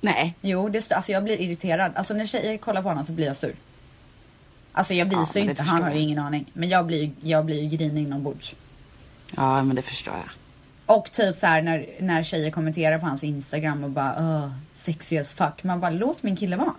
[0.00, 0.34] Nej.
[0.40, 1.92] Jo, det stör, alltså jag blir irriterad.
[1.94, 3.54] Alltså när tjejer kollar på honom så blir jag sur.
[4.78, 6.50] Alltså jag Ja, visar ju men det inte, han har ju ingen aning.
[6.52, 8.54] Men jag blir, jag blir ju grinig inombords.
[9.36, 10.30] Ja, men det förstår jag.
[10.96, 15.18] Och typ så här när, när tjejer kommenterar på hans Instagram och bara Åh, sexy
[15.18, 15.62] as fuck.
[15.64, 16.74] Man bara låt min kille vara.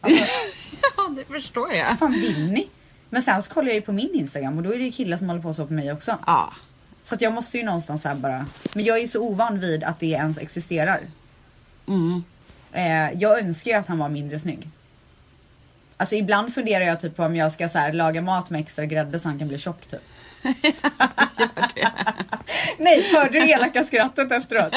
[0.00, 0.24] Alltså,
[0.96, 1.88] Ja, det förstår jag.
[1.88, 2.68] vad fan vill ni?
[3.10, 5.16] Men sen så kollar jag ju på min Instagram och då är det ju killar
[5.16, 6.18] som håller på så på mig också.
[6.26, 6.52] Ja.
[7.02, 8.46] Så att jag måste ju någonstans här bara.
[8.74, 11.00] Men jag är ju så ovan vid att det ens existerar.
[11.88, 12.24] Mm.
[12.72, 14.70] Eh, jag önskar ju att han var mindre snygg.
[15.96, 18.86] Alltså ibland funderar jag typ på om jag ska så här, laga mat med extra
[18.86, 20.00] grädde så han kan bli tjock typ.
[21.38, 21.92] Gör det.
[22.78, 24.74] Nej, hörde du elaka skrattet efteråt?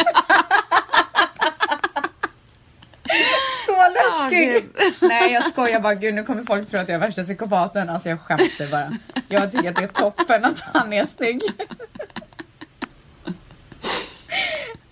[3.65, 4.65] Så läskig!
[5.01, 7.89] Nej jag skojar bara, gud nu kommer folk tro att jag är värsta psykopaten.
[7.89, 8.97] Alltså jag skämtar bara.
[9.27, 11.41] Jag tycker att det är toppen att han är snygg.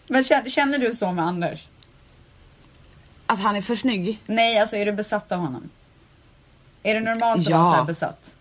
[0.07, 1.67] Men känner, känner du så med Anders?
[3.27, 4.21] Att han är för snygg?
[4.25, 5.69] Nej, alltså är du besatt av honom?
[6.85, 7.57] Är det normalt att Ja.
[7.57, 8.33] vara så här besatt?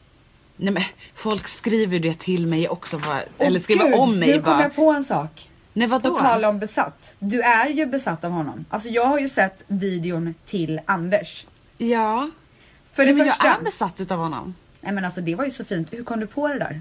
[0.56, 0.82] Nej men
[1.14, 2.98] folk skriver det till mig också.
[2.98, 4.62] Bara, Åh, eller skriver Gud, om mig Nu kom bara.
[4.62, 5.50] jag på en sak.
[5.72, 6.16] Nej På vadå?
[6.16, 7.16] tal om besatt.
[7.18, 8.64] Du är ju besatt av honom.
[8.70, 11.46] Alltså jag har ju sett videon till Anders.
[11.78, 12.30] Ja.
[12.92, 13.46] För det men första.
[13.46, 14.54] jag är besatt utav honom.
[14.80, 15.92] Nej men alltså det var ju så fint.
[15.92, 16.80] Hur kom du på det där?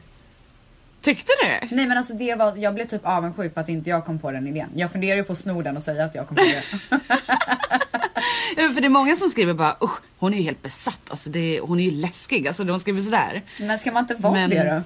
[1.03, 1.75] Tyckte du?
[1.75, 4.31] Nej men alltså det var, jag blev typ avundsjuk på att inte jag kom på
[4.31, 4.69] den idén.
[4.75, 6.63] Jag funderar ju på att sno den och säga att jag kom på det.
[8.57, 10.99] Ja, För det är många som skriver bara usch, hon är ju helt besatt.
[11.09, 12.47] Alltså det, hon är ju läskig.
[12.47, 13.41] Alltså de skriver sådär.
[13.59, 14.81] men ska man inte vara Men- det då?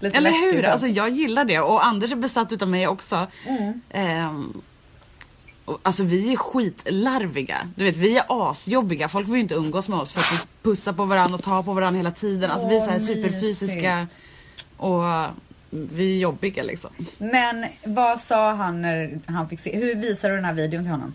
[0.00, 0.62] Lite Eller läskigt hur?
[0.62, 0.68] då.
[0.68, 3.26] Alltså jag gillar det och Anders är besatt utav mig också.
[3.46, 3.80] Mm.
[3.90, 4.62] Ehm,
[5.64, 7.56] och, alltså vi är skitlarviga.
[7.76, 9.08] Du vet vi är asjobbiga.
[9.08, 10.38] Folk vill ju inte umgås med oss för att vi
[10.70, 12.50] pussar på varandra och tar på varandra hela tiden.
[12.50, 14.22] Alltså vi är så här Åh, superfysiska mysigt.
[14.76, 15.04] och
[15.70, 16.90] vi är jobbiga liksom.
[17.18, 19.76] Men vad sa han när han fick se?
[19.76, 21.14] Hur visade du den här videon till honom?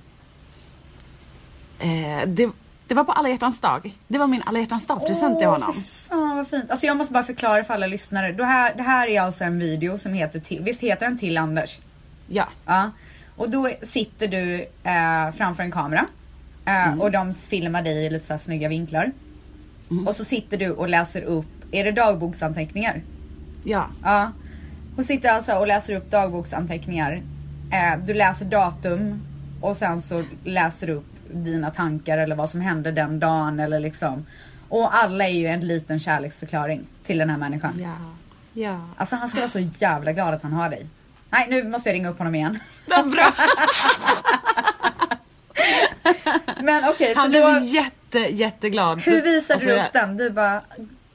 [1.80, 2.50] Eh, det,
[2.88, 3.98] det var på alla hjärtans dag.
[4.08, 5.74] Det var min alla hjärtans dag present till Åh, honom.
[5.84, 6.72] Fan vad fint.
[6.72, 8.32] Alltså jag måste bara förklara för alla lyssnare.
[8.32, 11.38] Det här, det här är alltså en video som heter till, visst heter den till
[11.38, 11.82] Anders?
[12.28, 12.48] Ja.
[12.66, 12.92] Ja.
[13.36, 16.06] Och då sitter du eh, framför en kamera.
[16.66, 19.12] Eh, Och de filmar dig i lite så här snygga vinklar.
[20.08, 23.02] Och så sitter du och läser upp, är det dagboksanteckningar?
[23.64, 23.88] Ja.
[24.04, 24.32] Ja.
[24.96, 27.22] Hon sitter alltså och läser upp dagboksanteckningar.
[27.72, 29.22] Eh, du läser datum
[29.62, 33.80] och sen så läser du upp dina tankar eller vad som hände den dagen eller
[33.80, 34.26] liksom.
[34.70, 37.80] Och alla är ju en liten kärleksförklaring till den här människan.
[37.84, 37.96] Ja.
[38.62, 38.90] Ja.
[38.98, 40.88] Alltså han ska vara så jävla glad att han har dig.
[41.30, 42.60] Nej nu måste jag ringa upp honom igen.
[42.86, 43.34] Det bra.
[46.62, 49.00] Men okej, så Han blev jätte, jätteglad.
[49.02, 50.18] hur visade Alltså, du jag- upp den?
[50.18, 50.62] Du bara,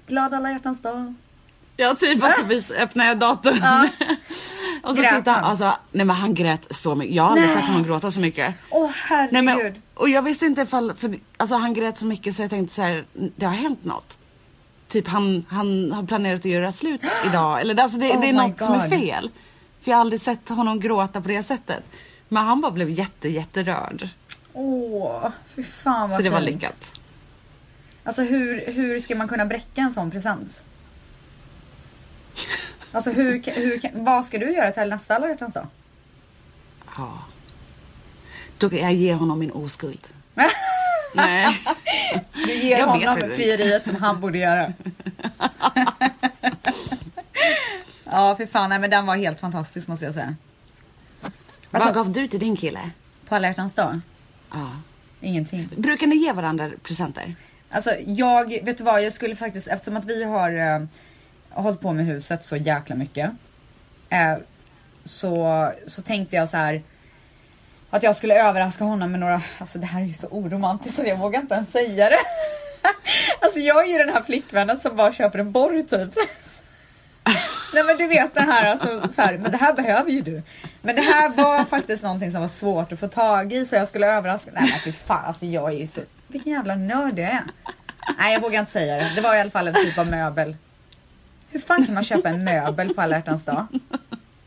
[0.06, 1.14] glad alla hjärtans dag.
[1.80, 3.58] Ja typ och så vis, öppnade jag datorn.
[3.62, 3.88] Ja.
[4.82, 5.44] och så Grät tittade han.
[5.44, 7.14] Alltså, nej men han grät så mycket.
[7.14, 7.56] Jag har aldrig Nej.
[7.56, 8.54] sett honom gråta så mycket.
[8.70, 9.44] Åh Nej, herregud.
[9.44, 12.74] men, och jag visste inte ifall, för alltså han grät så mycket så jag tänkte
[12.74, 13.04] så här,
[13.36, 14.18] det har hänt något.
[14.88, 17.60] Typ han, han har planerat att göra slut idag.
[17.60, 18.98] Eller alltså det, Oh det är något som är God.
[18.98, 19.30] fel.
[19.80, 21.84] För jag har aldrig sett honom gråta på det sättet.
[22.28, 24.08] Men han bara blev jätte, jätterörd.
[24.52, 27.00] Åh, fy fan vad Så det var lyckat.
[28.04, 30.62] Alltså hur, hur ska man kunna bräcka en sån present?
[32.92, 35.66] Alltså hur, hur, vad ska du göra till nästa alla hjärtans dag?
[36.96, 37.18] Ja.
[38.58, 40.08] Då kan jag ge honom min oskuld.
[41.14, 41.62] Nej.
[42.46, 44.72] Du ger Jag honom frieriet som han borde göra.
[48.10, 48.70] Ja, för fan.
[48.70, 50.34] Nej, men den var helt fantastisk måste jag säga.
[51.70, 52.90] Vad Alltså- gav du till din kille?
[53.28, 54.00] På alla hjärtans dag?
[54.52, 54.70] Ja.
[55.20, 55.68] Ingenting.
[55.76, 57.34] Brukar ni ge varandra presenter?
[57.70, 60.86] Alltså jag, vet du vad, jag skulle faktiskt, eftersom att vi har eh,
[61.50, 63.30] hållit på med huset så jäkla mycket.
[64.08, 64.36] Eh,
[65.04, 66.82] så, så tänkte jag så här.
[67.90, 71.02] Att jag skulle överraska honom med några, alltså det här är ju så oromantiskt så
[71.06, 72.18] jag vågar inte ens säga det.
[73.40, 76.14] alltså jag är ju den här flickvännen som bara köper en borr typ.
[77.74, 80.42] Nej men du vet den här, alltså, så här, men det här behöver ju du.
[80.82, 83.88] Men det här var faktiskt någonting som var svårt att få tag i så jag
[83.88, 84.50] skulle överraska.
[84.54, 87.44] Nej men fy fan, alltså jag är ju så, vilken jävla nörd jag är.
[88.18, 89.12] Nej jag vågar inte säga det.
[89.14, 90.56] Det var i alla fall en typ av möbel.
[91.50, 93.66] Hur fan kan man köpa en möbel på alla hjärtans dag?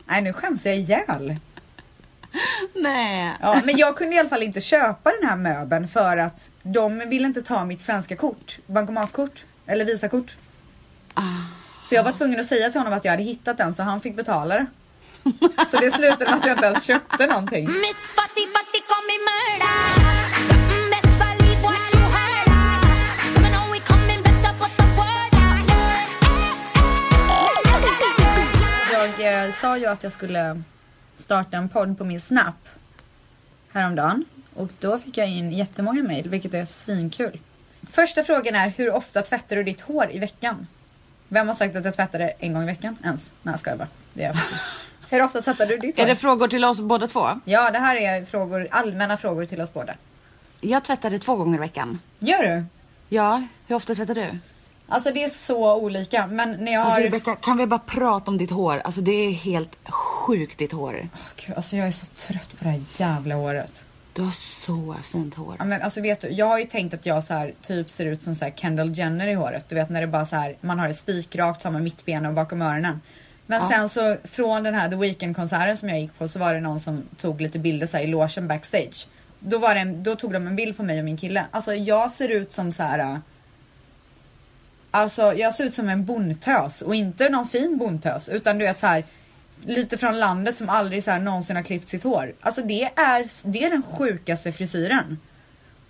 [0.06, 1.36] Nej nu skäms jag ihjäl.
[2.74, 3.32] Nej.
[3.40, 6.98] Ja, men jag kunde i alla fall inte köpa den här möbeln för att de
[6.98, 10.36] ville inte ta mitt svenska kort, bankomatkort eller visakort.
[11.84, 14.00] Så jag var tvungen att säga till honom att jag hade hittat den så han
[14.00, 14.66] fick betala det.
[15.70, 17.66] Så det slutade med att jag inte ens köpte någonting.
[29.62, 30.62] Sa ju att jag skulle
[31.16, 32.68] starta en podd på min Snap
[33.72, 37.40] häromdagen och då fick jag in jättemånga mejl vilket är svinkul.
[37.82, 40.66] Första frågan är hur ofta tvättar du ditt hår i veckan?
[41.28, 43.34] Vem har sagt att jag tvättar det en gång i veckan ens?
[43.42, 43.88] Nej jag skojar bara.
[44.12, 44.64] Det gör jag faktiskt.
[45.10, 46.04] Hur ofta tvättar du ditt hår?
[46.04, 47.28] Är det frågor till oss båda två?
[47.44, 49.94] Ja det här är frågor, allmänna frågor till oss båda.
[50.60, 51.98] Jag tvättade två gånger i veckan.
[52.18, 52.64] Gör du?
[53.08, 54.38] Ja, hur ofta tvättar du?
[54.92, 57.04] Alltså det är så olika men när jag Alltså har...
[57.04, 58.80] Rebecka, kan vi bara prata om ditt hår?
[58.84, 61.08] Alltså det är helt sjukt ditt hår.
[61.14, 63.84] Åh, Gud, alltså jag är så trött på det här jävla håret.
[64.14, 65.56] Du har så fint hår.
[65.58, 68.06] Ja, men alltså vet du, jag har ju tänkt att jag så här, typ ser
[68.06, 69.68] ut som så här Kendall Jenner i håret.
[69.68, 72.28] Du vet när det bara så här, man har det spikrakt, så har man mittbena
[72.28, 73.00] och bakom öronen.
[73.46, 73.68] Men Ja.
[73.70, 76.80] sen så från den här The Weeknd-konserten som jag gick på så var det någon
[76.80, 79.08] som tog lite bilder så här, i logen backstage.
[79.40, 81.44] Då, var det en, då tog de en bild på mig och min kille.
[81.50, 83.20] Alltså jag ser ut som så här.
[84.94, 88.80] Alltså jag ser ut som en bondtös och inte någon fin bondtös utan du vet
[88.80, 89.04] så här
[89.66, 92.32] lite från landet som aldrig så här någonsin har klippt sitt hår.
[92.40, 95.18] Alltså det är, det är den sjukaste frisyren.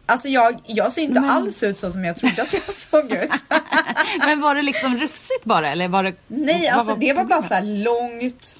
[0.06, 3.12] Alltså jag, jag ser inte Men- alls ut så som jag trodde att jag såg
[3.12, 3.30] ut.
[4.26, 6.12] Men var det liksom rufsigt bara eller var det?
[6.26, 8.56] Nej, alltså det var bara så långt,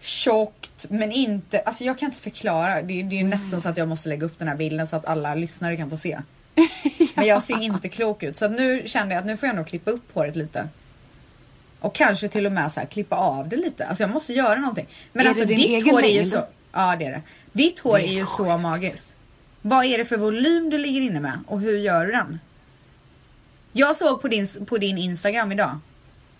[0.00, 2.74] tjockt, men inte, alltså jag kan inte förklara.
[2.74, 3.30] Det, det är Mm.
[3.30, 5.90] nästan så att jag måste lägga upp den här bilden så att alla lyssnare kan
[5.90, 6.18] få se.
[7.16, 9.66] Men jag ser inte klok ut så nu kände jag att nu får jag nog
[9.66, 10.68] klippa upp håret lite.
[11.80, 13.86] Och kanske till och med så här, klippa av det lite.
[13.86, 14.86] Alltså jag måste göra någonting.
[15.12, 16.28] Men Är alltså det din ditt hår är ju längd?
[16.30, 17.22] så, ja det är det.
[17.52, 19.14] Ditt hår Det är är ju så magiskt.
[19.62, 22.40] Vad är det för volym du ligger inne med och hur gör du den?
[23.72, 25.78] Jag såg på din, på din Instagram idag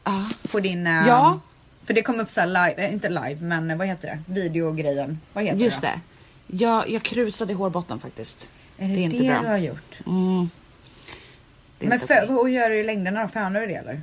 [0.04, 0.26] Ja.
[0.50, 0.86] på din...
[0.86, 1.40] eh, Ja.
[1.84, 4.32] För det kom upp så live, eh, inte live men eh, vad heter det?
[4.40, 5.20] Videogrejen.
[5.32, 6.00] Vad heter Just det?
[6.46, 6.64] det.
[6.64, 8.50] Jag, jag krusade hårbotten faktiskt.
[8.78, 9.40] Är det, Det är inte det bra.
[9.42, 9.98] du har gjort?
[10.06, 10.50] Mm.
[11.78, 12.26] Men för, okej.
[12.28, 13.28] hur gör du i längderna då?
[13.28, 14.02] Fönar du det eller?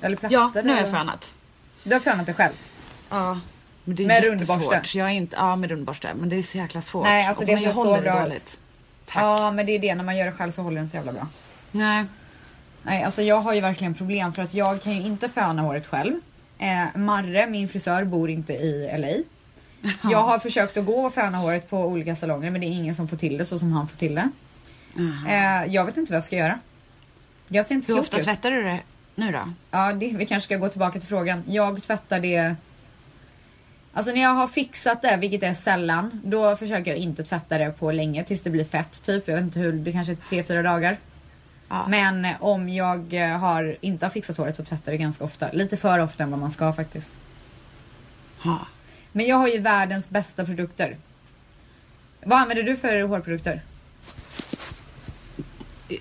[0.00, 1.34] Eller plattar Ja, nu har jag fönat.
[1.84, 2.52] Du har fönat det själv?
[3.10, 3.40] Ja.
[3.84, 4.98] Men det är Med rundborste?
[4.98, 6.14] Jag är inte, ja, med rundborste.
[6.14, 7.04] Men det är så jäkla svårt.
[7.04, 8.24] Nej, alltså Och det ser så håller det bra ut.
[8.28, 8.60] dåligt.
[9.04, 9.22] Tack.
[9.22, 11.12] Ja men det är det, när man gör det själv så håller inte så jävla
[11.12, 11.26] bra.
[11.70, 12.04] Nej.
[12.82, 15.86] Nej alltså jag har ju verkligen problem för att jag kan ju inte föna håret
[15.86, 16.14] själv.
[16.58, 19.24] Eh, Marre, min frisör, bor inte i LA.
[20.10, 22.94] Jag har försökt att gå och föna håret på olika salonger men det är ingen
[22.94, 24.30] som får till det så som han får till det.
[25.28, 26.58] Eh, jag vet inte vad jag ska göra.
[27.48, 28.24] Jag ser inte Hur ofta ut.
[28.24, 28.80] tvättar du det
[29.14, 29.52] nu då?
[29.70, 31.42] Ja, det, vi kanske ska gå tillbaka till frågan.
[31.46, 32.54] Jag tvättar det...
[33.92, 37.70] Alltså när jag har fixat det, vilket är sällan, då försöker jag inte tvätta det
[37.70, 39.28] på länge tills det blir fett typ.
[39.28, 40.96] Jag vet inte hur, det kanske är tre, fyra dagar.
[41.68, 41.86] Ja.
[41.88, 45.24] Men eh, om jag eh, har, inte har fixat håret så tvättar jag det ganska
[45.24, 45.52] ofta.
[45.52, 47.18] Lite för ofta än vad man ska faktiskt.
[48.44, 48.66] Ja.
[49.18, 50.96] Men jag har ju världens bästa produkter.
[52.24, 53.62] Vad använder du för hårprodukter?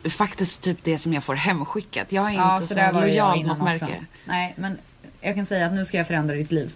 [0.09, 2.11] Faktiskt typ det som jag får hemskickat.
[2.11, 4.05] Jag är Ja, inte så så, lojal mot märke.
[4.26, 4.78] Nej, men
[5.22, 6.76] jag kan säga att nu ska jag förändra ditt liv.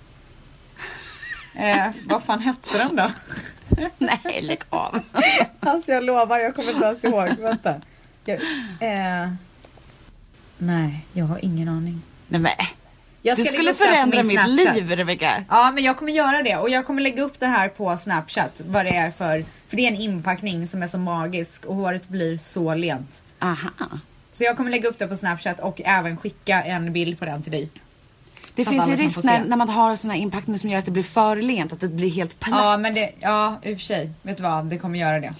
[1.55, 3.11] Eh, vad fan hette den då?
[3.97, 4.99] Nej, lägg av.
[5.59, 7.29] Alltså jag lovar, jag kommer inte ens ihåg.
[7.39, 7.81] Vänta.
[8.25, 8.41] Jag,
[8.79, 9.31] eh,
[10.57, 12.01] nej, jag har ingen aning.
[12.27, 12.51] Nej, men.
[13.21, 15.43] Jag Du skulle förändra mitt liv, Rebecka.
[15.49, 18.61] Ja, men jag kommer göra det och jag kommer lägga upp det här på Snapchat.
[18.65, 22.07] Vad det är för, för det är en inpackning som är så magisk och håret
[22.07, 23.21] blir så lent.
[23.39, 23.69] Aha.
[24.31, 27.43] Så jag kommer lägga upp det på Snapchat och även skicka en bild på den
[27.43, 27.69] till dig.
[28.55, 31.03] Det finns ju risk när, när man har såna inpackningar som gör att det blir
[31.03, 32.59] för lent, att det blir helt platt.
[32.63, 34.11] Ja, men det, ja, i och för sig.
[34.21, 35.33] Vet du vad, det kommer göra det.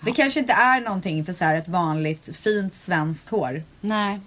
[0.00, 3.62] Det kanske inte är någonting för så här ett vanligt fint svenskt hår.
[3.80, 4.20] Nej.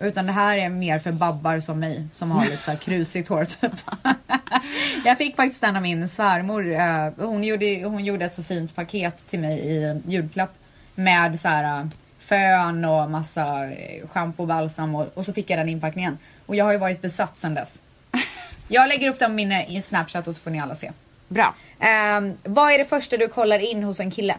[0.00, 3.28] Utan det här är mer för babbar som mig som har lite så här krusigt
[3.28, 3.72] hår typ.
[5.04, 6.72] Jag fick faktiskt den av min svärmor.
[6.72, 10.50] eh, Hon gjorde, hon gjorde ett så fint paket till mig i julklapp.
[10.94, 11.86] Med så här eh,
[12.18, 16.18] fön och massa eh, schampo och balsam och, och så fick jag den inpackningen.
[16.46, 17.82] Och jag har ju varit besatt sedan dess.
[18.68, 20.92] Jag lägger upp dem i min Snapchat och så får ni alla se.
[21.28, 21.54] Bra.
[21.80, 24.36] Ehm, vad är det första du kollar in hos en kille?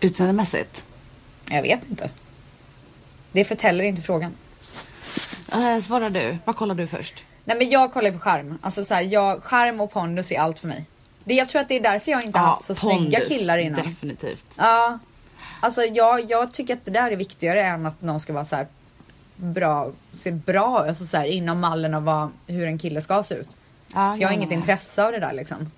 [0.00, 0.84] Utseendemässigt.
[1.50, 2.10] Jag vet inte.
[3.36, 4.32] Det förtäller inte frågan.
[5.54, 6.36] Uh, svarar du.
[6.44, 7.24] Vad kollar du först?
[7.44, 8.58] Nej men jag kollar på charm.
[8.62, 10.84] Alltså så här, jag, charm och pondus är allt för mig.
[11.24, 13.58] Det, jag tror att det är därför jag inte har haft så snygga pondus, killar
[13.58, 13.84] innan.
[13.84, 14.46] Definitivt.
[14.58, 14.98] Ja.
[15.60, 18.56] Alltså jag, jag tycker att det där är viktigare än att någon ska vara så
[18.56, 18.66] här
[19.36, 23.34] bra, se bra alltså så här, inom mallen av vad, hur en kille ska se
[23.34, 23.56] ut.
[23.94, 25.70] Ja, Jag har är inget intresse av det där liksom.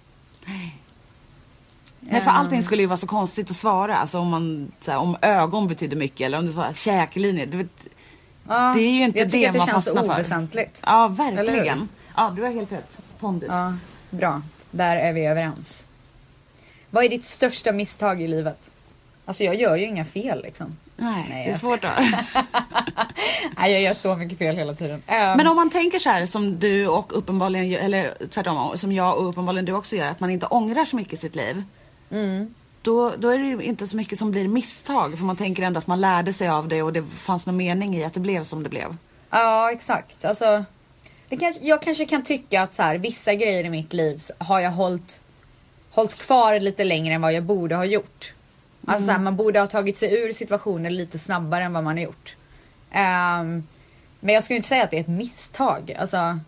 [2.00, 3.96] Nej, för allting skulle ju vara så konstigt att svara.
[3.96, 7.46] Alltså om, man, här, om ögon betyder mycket eller om det var käklinjer.
[7.46, 7.66] Du vet,
[8.48, 10.12] Ja, det är ju inte jag tycker det att det man känns fastnar för.
[10.12, 10.82] oväsentligt.
[10.86, 11.46] Ja, Eller hur?
[11.52, 11.88] verkligen.
[12.16, 12.98] Ja, du har helt rätt.
[13.20, 13.48] Pondus.
[13.52, 13.74] Ja,
[14.10, 14.42] bra.
[14.70, 15.86] Där är vi överens.
[16.90, 18.70] Vad är ditt största misstag i livet?
[19.24, 20.76] Alltså jag gör ju inga fel liksom.
[20.96, 21.88] Nej, Nej, det är jag- svårt då.
[23.58, 25.02] Nej, jag gör så mycket fel hela tiden.
[25.06, 29.28] Men om man tänker så här som du och uppenbarligen, eller tvärtom, som jag och
[29.28, 31.62] uppenbarligen du också gör, att man inte ångrar så mycket i sitt liv.
[32.10, 32.54] Mm.
[32.82, 35.18] Då, då är det ju inte så mycket som blir misstag.
[35.18, 37.96] För man tänker ändå att man lärde sig av det och det fanns någon mening
[37.96, 38.96] i att det blev som det blev.
[39.30, 40.24] Ja, exakt.
[40.24, 40.64] Alltså,
[41.28, 44.60] det kanske, jag kanske kan tycka att så här, vissa grejer i mitt liv har
[44.60, 45.20] jag hållit,
[45.90, 48.34] hållit kvar lite längre än vad jag borde ha gjort.
[48.86, 51.96] Alltså så här, man borde ha tagit sig ur situationer lite snabbare än vad man
[51.96, 52.36] har gjort.
[52.90, 53.66] Ehm,
[54.20, 55.96] men jag skulle inte säga att det är ett misstag.
[55.98, 56.38] Alltså,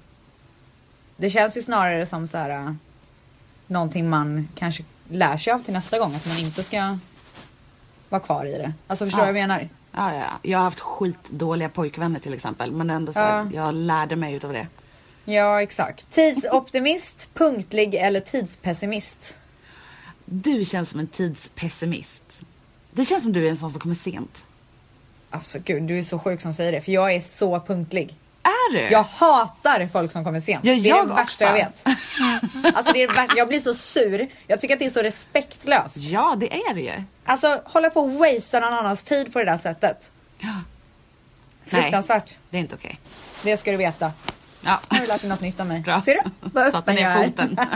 [1.16, 2.76] det känns ju snarare som så här,
[3.66, 6.14] någonting man kanske lär sig av till nästa gång.
[6.14, 6.98] Att man inte ska
[8.08, 8.72] vara kvar i det.
[8.86, 9.32] Alltså förstår du Ja.
[9.32, 9.68] vad jag menar?
[9.92, 10.24] Ja, ja.
[10.42, 12.72] Jag har haft skitdåliga pojkvänner till exempel.
[12.72, 13.46] Men ändå så Ja.
[13.54, 14.66] jag lärde mig utav det.
[15.24, 16.10] Ja, exakt.
[16.10, 19.36] Tidsoptimist, punktlig eller tidspessimist?
[20.24, 22.40] Du känns som en tidspessimist.
[22.92, 24.46] Det känns som du är en sån som kommer sent.
[25.30, 26.80] Alltså gud, du är så sjuk som säger det.
[26.80, 28.16] För jag är så punktlig.
[28.42, 28.80] Är du?
[28.80, 30.64] Jag hatar folk som kommer sent.
[30.64, 31.84] Ja, det är jag det värsta jag också.
[31.88, 31.96] vet.
[32.76, 33.28] Alltså det är det.
[33.36, 34.28] Jag blir så sur.
[34.46, 35.96] Jag tycker att det är så respektlöst.
[35.96, 37.02] Ja, det är det ju.
[37.24, 40.10] Alltså hålla på och wastea någon annans tid på det där sättet.
[40.38, 40.48] Ja.
[41.64, 42.34] Fruktansvärt.
[42.50, 43.00] Det är inte okej.
[43.42, 44.12] Det ska du veta.
[44.64, 44.80] Ja.
[44.90, 45.80] Nu har du lärt dig något nytt om mig.
[45.80, 46.02] Bra.
[46.02, 46.30] Ser du?
[46.40, 47.24] Vad öppen jag är.
[47.26, 47.58] foten.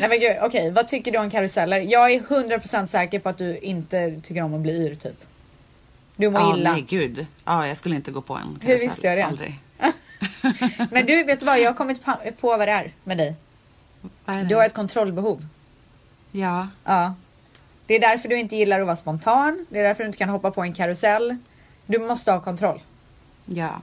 [0.00, 0.70] Nej men gud, okej.
[0.70, 1.78] Vad tycker du om karuseller?
[1.80, 5.24] Jag är 100% säker på att du inte tycker om att bli yr typ.
[6.18, 6.72] Du mår Ja, illa.
[6.72, 7.26] nej gud.
[7.44, 9.24] Ja, jag skulle inte gå på en Hur visste jag det?
[9.24, 9.60] Aldrig.
[10.90, 11.60] Men du, vet du vad?
[11.60, 12.04] Jag har kommit
[12.40, 13.34] på vad det är med dig.
[14.26, 14.44] Är?
[14.44, 15.46] Du har ett kontrollbehov.
[16.32, 16.68] Ja.
[16.84, 17.14] Ja.
[17.86, 19.66] Det är därför du inte gillar att vara spontan.
[19.70, 21.36] Det är därför du inte kan hoppa på en karusell.
[21.86, 22.80] Du måste ha kontroll.
[23.46, 23.80] Ja.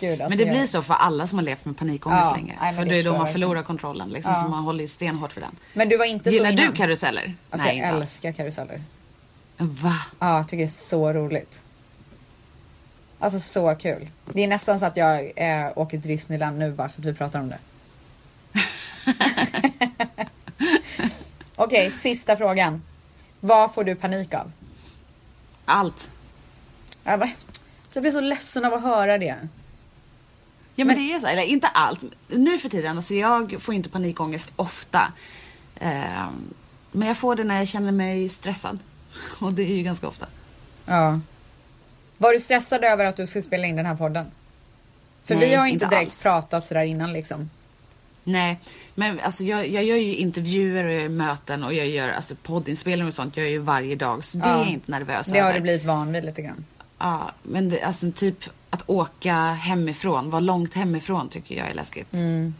[0.00, 2.34] Gud, alltså, Men det jag- blir så för alla som har levt med panikångest Ja,
[2.36, 2.58] länge.
[2.60, 3.32] nej, för det är då man verkligen.
[3.32, 4.10] förlorar kontrollen.
[4.10, 4.42] Liksom, Ja.
[4.42, 5.56] Så man håller stenhårt för den.
[5.72, 6.74] Men du var inte Gillar så du innan.
[6.76, 7.34] karuseller?
[7.50, 8.02] Alltså, Nej, jag inte alls.
[8.02, 8.82] älskar karuseller.
[9.56, 9.94] Va?
[10.18, 11.62] Ja, jag tycker det är så roligt.
[13.24, 14.10] Alltså så kul.
[14.32, 17.14] Det är nästan så att jag eh, åker till Disneyland nu bara för att vi
[17.14, 17.58] pratar om det.
[21.56, 22.82] Okej, sista frågan.
[23.40, 24.52] Vad får du panik av?
[25.64, 26.10] Allt.
[27.04, 27.30] Ja, va?
[27.88, 29.36] Så jag blir så ledsen av att höra det.
[30.74, 32.00] Ja men, det är så, eller inte allt.
[32.28, 35.12] Nu för tiden, alltså jag får inte panikångest ofta.
[35.80, 36.54] Ehm,
[36.92, 38.78] men jag får det när jag känner mig stressad.
[39.40, 40.26] Och det är ju ganska ofta.
[40.84, 41.20] Ja.
[42.24, 44.26] Var du stressad över att du skulle spela in den här podden?
[45.24, 46.22] För Nej, vi har inte inte direkt alls.
[46.22, 47.50] pratat sådär innan liksom.
[48.24, 48.60] Nej,
[48.94, 52.34] men alltså jag, jag gör ju intervjuer och jag gör möten och jag gör alltså
[52.42, 53.36] poddinspelningar och sånt.
[53.36, 54.24] Jag gör ju varje dag.
[54.24, 54.54] Så det Ja.
[54.54, 55.54] är jag inte nervös Det har över.
[55.58, 56.64] du blivit van vid lite grann.
[56.98, 62.12] Ja, men det, alltså typ att åka hemifrån, vara långt hemifrån tycker jag är läskigt.
[62.12, 62.54] Mm.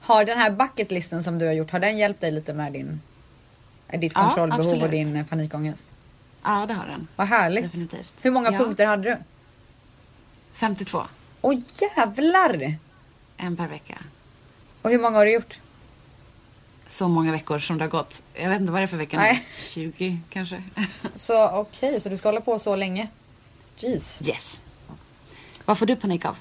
[0.00, 3.00] Har den här bucketlisten som du har gjort, har den hjälpt dig lite med din,
[3.92, 4.90] ditt Ja, kontrollbehov och absolut.
[4.90, 5.90] din eh, panikångest?
[6.44, 7.08] Ja, det har den.
[7.16, 7.64] Vad härligt.
[7.64, 8.14] Definitivt.
[8.22, 8.58] Hur många Ja.
[8.58, 9.16] punkter hade du?
[10.52, 11.02] 52.
[11.40, 11.54] Åh
[11.96, 12.74] jävlar!
[13.36, 13.98] En per vecka.
[14.82, 15.60] Och hur många har du gjort?
[16.88, 18.22] Så många veckor som det har gått.
[18.34, 19.22] Jag vet inte vad det är för vecka nu.
[19.22, 19.44] Nej.
[19.52, 20.62] 20 kanske.
[21.16, 23.08] Så okej, så du ska hålla på så länge?
[23.76, 24.22] Jeez.
[24.28, 24.60] yes.
[25.64, 26.38] Vad får du panik av?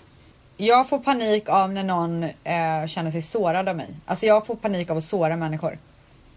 [0.57, 3.89] Jag får panik av när någon eh, känner sig sårad av mig.
[4.05, 5.77] Alltså jag får panik av att såra människor.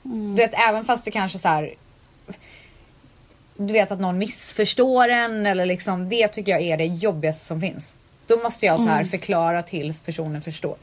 [0.02, 1.74] Du vet, även fast det kanske så här.
[3.56, 7.60] Du vet att någon missförstår en eller liksom det tycker jag är det jobbigaste som
[7.60, 7.96] finns.
[8.26, 10.76] Då måste jag så här förklara tills personen förstår.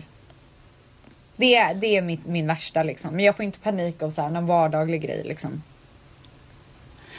[1.36, 3.16] Det, är- det är mitt, min värsta liksom.
[3.16, 5.64] Men jag får inte panik av så här någon vardaglig grej liksom.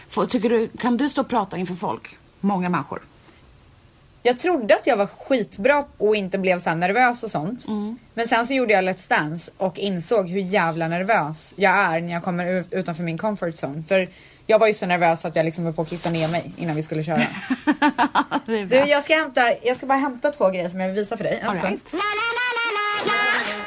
[0.09, 2.09] Får, tycker du, kan du stå och prata inför folk?
[2.41, 3.03] många människor.
[4.23, 7.67] Jag trodde att jag var skitbra och inte blev så nervös och sånt.
[8.15, 12.13] Men sen så gjorde jag Let's Dance och insåg hur jävla nervös jag är när
[12.13, 13.83] jag kommer ut utanför min comfort zone.
[13.89, 14.09] För
[14.47, 16.77] jag var ju så nervös att jag liksom var på att kissa ner mig innan
[16.77, 17.21] vi skulle köra.
[18.47, 21.25] Du, jag ska, hämta, jag ska bara hämta två grejer som jag vill visa för
[21.25, 21.43] dig.
[21.43, 21.81] En right.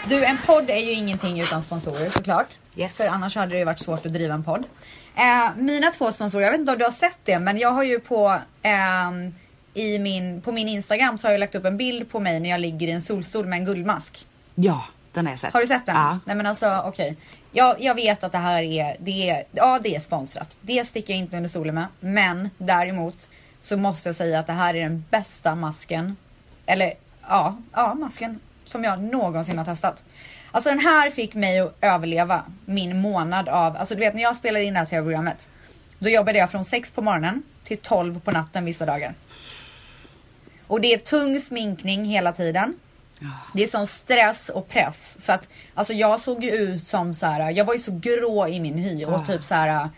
[0.08, 2.48] Du, en podd är ju ingenting utan sponsorer såklart.
[2.76, 2.98] Yes.
[2.98, 4.64] För annars hade det ju varit svårt att driva en podd.
[5.16, 7.84] Eh, mina två sponsorer, jag vet inte om du har sett det, men jag har
[7.84, 9.36] ju på, ehm,
[9.74, 12.50] i min, på min Instagram så har jag lagt upp en bild på mig när
[12.50, 14.28] jag ligger i en solstol med en guldmask.
[14.56, 14.86] Ja,
[15.16, 15.54] den har jag sett.
[15.54, 15.96] Har du sett den?
[15.96, 16.20] Ja.
[16.26, 17.18] Nej men alltså okej.
[17.52, 20.58] Jag, jag vet att det här är, det är, ja det är sponsrat.
[20.62, 21.86] Det sticker jag inte under stolen med.
[22.00, 23.30] Men däremot
[23.62, 26.16] så måste jag säga att det här är den bästa masken.
[26.66, 26.94] Eller
[27.28, 30.04] ja, ja masken som jag någonsin har testat.
[30.52, 34.36] Alltså den här fick mig att överleva min månad av, alltså du vet när jag
[34.36, 35.50] spelade in det här tv-programmet.
[36.00, 39.14] Då jobbade jag från 6 på morgonen till 12 på natten vissa dagar.
[40.68, 42.80] Och det är tung sminkning hela tiden.
[43.54, 45.22] Det är sån stress och press.
[45.26, 47.52] Så att, alltså jag såg ju ut som så här.
[47.52, 49.90] jag var ju så grå i min hy och typ så här.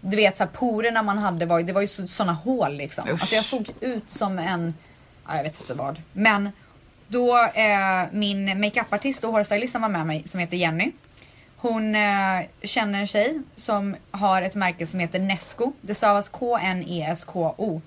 [0.00, 2.76] Du vet så här, porerna man hade var ju, det var ju så, såna hål
[2.76, 3.04] liksom.
[3.08, 3.20] Usch.
[3.20, 4.74] Alltså jag såg ut som en,
[5.28, 6.02] ja, jag vet inte vad.
[6.12, 6.50] Men
[7.08, 10.92] då eh, min makeupartist och hårstylist som var med mig som heter Jenny.
[11.56, 15.72] Hon eh, känner en tjej som har ett märke som heter Nesco.
[15.80, 17.82] Det stavas K-N-E-S-K-O.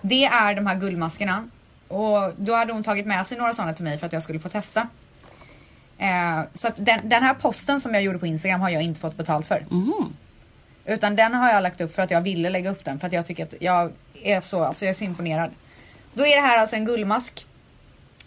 [0.00, 1.48] Det är de här guldmaskerna.
[1.88, 4.38] Och då hade hon tagit med sig några sådana till mig för att jag skulle
[4.38, 4.88] få testa.
[5.98, 9.00] Eh, så att den, den här posten som jag gjorde på Instagram har jag inte
[9.00, 9.66] fått betalt för.
[10.86, 13.12] Utan den har jag lagt upp för att jag ville lägga upp den för att
[13.12, 15.50] jag tycker att jag är så, alltså jag är så imponerad.
[16.14, 17.46] Då är det här alltså en guldmask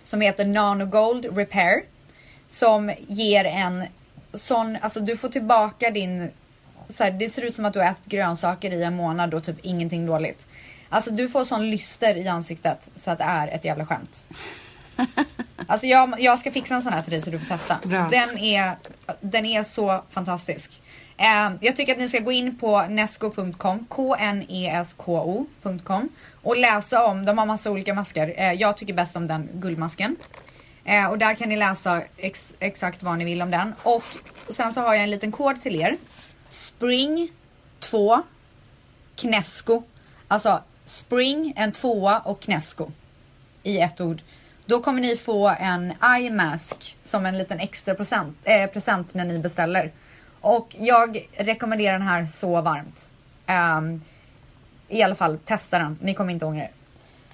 [0.03, 1.83] som heter Nano Gold Repair.
[2.47, 3.83] Som ger en
[4.33, 6.29] sån, alltså du får tillbaka din,
[6.87, 9.43] så här, det ser ut som att du har ätit grönsaker i en månad och
[9.43, 10.47] typ ingenting dåligt.
[10.93, 14.23] Alltså du får sån lyster i ansiktet så att det är ett jävla skämt.
[15.67, 17.79] Alltså jag, jag ska fixa en sån här till dig så du får testa.
[17.83, 18.07] Bra.
[18.11, 18.75] Den är,
[19.21, 20.81] den är så fantastisk.
[21.17, 25.29] Eh, jag tycker att ni ska gå in på nesco.com, k-n-e-s-k-o.com
[26.41, 28.33] och läsa om, de har massa olika masker.
[28.37, 30.15] Eh, jag tycker bäst om den guldmasken.
[30.85, 33.73] Eh, och där kan ni läsa ex, exakt vad ni vill om den.
[33.83, 34.03] Och,
[34.47, 35.97] och sen så har jag en liten kod till er.
[36.49, 37.29] Spring
[37.79, 38.21] 2
[39.15, 39.83] Knesco.
[40.27, 42.91] Alltså Spring, en tvåa och Knesco.
[43.63, 44.21] I ett ord.
[44.65, 49.25] Då kommer ni få en eye mask som en liten extra present, eh, present när
[49.25, 49.91] ni beställer.
[50.41, 53.05] Och jag rekommenderar den här så varmt.
[53.47, 54.01] Um,
[54.87, 55.97] I alla fall, testa den.
[56.01, 56.71] Ni kommer inte ångra er.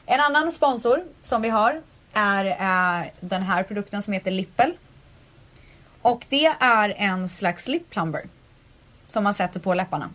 [0.06, 1.82] En annan sponsor som vi har
[2.14, 4.74] är uh, den här produkten som heter Lippel.
[6.02, 8.22] Och det är en slags lip plumber.
[9.08, 10.10] Som man sätter på läpparna.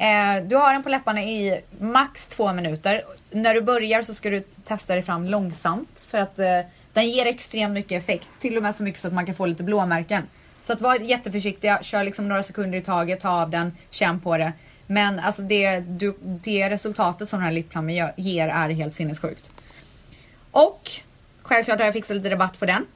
[0.00, 3.04] Eh, du har den på läpparna i max två minuter.
[3.30, 6.00] När du börjar så ska du testa dig fram långsamt.
[6.06, 6.60] För att eh,
[6.92, 8.28] den ger extremt mycket effekt.
[8.38, 10.22] Till och med så mycket så att man kan få lite blåmärken.
[10.62, 14.38] Så att var jätteförsiktiga, kör liksom några sekunder i taget, ta av den, känn på
[14.38, 14.52] det.
[14.86, 17.74] Men alltså det, du, det resultatet som den här lip
[18.16, 19.50] ger är helt sinnessjukt.
[20.50, 20.90] Och
[21.42, 22.86] självklart har jag fixat lite rabatt på den.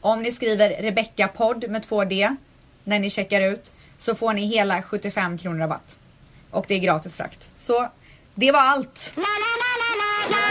[0.00, 2.36] Om ni skriver Rebecca podd med 2D
[2.84, 5.99] när ni checkar ut så får ni hela 75 kronor rabatt.
[6.50, 7.50] Och det är gratis frakt.
[7.56, 7.88] Så
[8.34, 9.14] det var allt.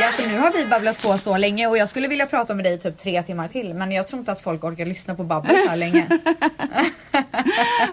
[0.01, 2.65] Ja, alltså nu har vi babblat på så länge och jag skulle vilja prata med
[2.65, 5.23] dig i typ tre timmar till men jag tror inte att folk orkar lyssna på
[5.23, 6.07] babbel så här länge.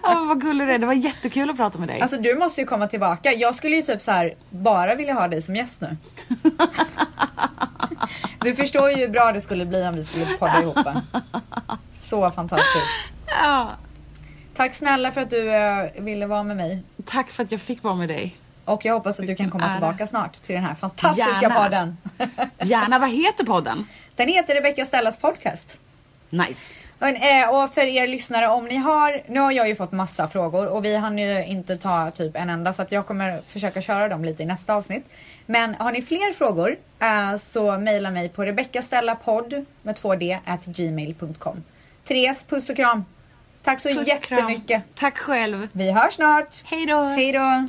[0.03, 0.79] Åh, vad gullig du är.
[0.79, 2.01] Det var jättekul att prata med dig.
[2.01, 3.33] Alltså du måste ju komma tillbaka.
[3.33, 5.97] Jag skulle ju typ så här bara vilja ha dig som gäst nu.
[8.41, 10.79] Du förstår ju hur bra det skulle bli om vi skulle podda ihop.
[11.95, 12.87] Så fantastiskt.
[13.43, 13.73] ja.
[14.57, 16.83] Tack snälla för att du eh, ville vara med mig.
[17.05, 18.37] Tack för att jag fick vara med dig.
[18.65, 21.55] Och jag hoppas att du kan komma tillbaka snart till den här fantastiska Gärna.
[21.55, 21.97] podden.
[22.63, 23.87] Gärna, vad heter podden?
[24.15, 25.81] Den heter Rebecca Stellas podcast.
[26.31, 26.75] Nice.
[26.99, 30.29] Men, eh, och för er lyssnare, om ni har, nu har jag ju fått massa
[30.29, 33.81] frågor och vi hann ju inte ta typ en enda så att jag kommer försöka
[33.81, 35.05] köra dem lite i nästa avsnitt.
[35.47, 41.65] Men har ni fler frågor eh, så mejla mig på rebeccastellapodd med 2d at gmail.com.
[42.05, 43.05] Therese, puss och kram.
[43.67, 44.39] Tack så Puss och kram.
[44.39, 44.83] jättemycket.
[44.95, 45.69] Tack själv.
[45.73, 46.49] Vi hörs snart.
[46.65, 47.03] Hej då.
[47.03, 47.69] Hej då.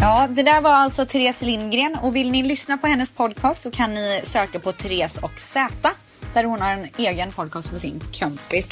[0.00, 3.70] Ja, det där var alltså Therese Lindgren och vill ni lyssna på hennes podcast så
[3.70, 5.90] kan ni söka på Therese och Z
[6.34, 8.68] där hon har en egen podcast med sin kompis.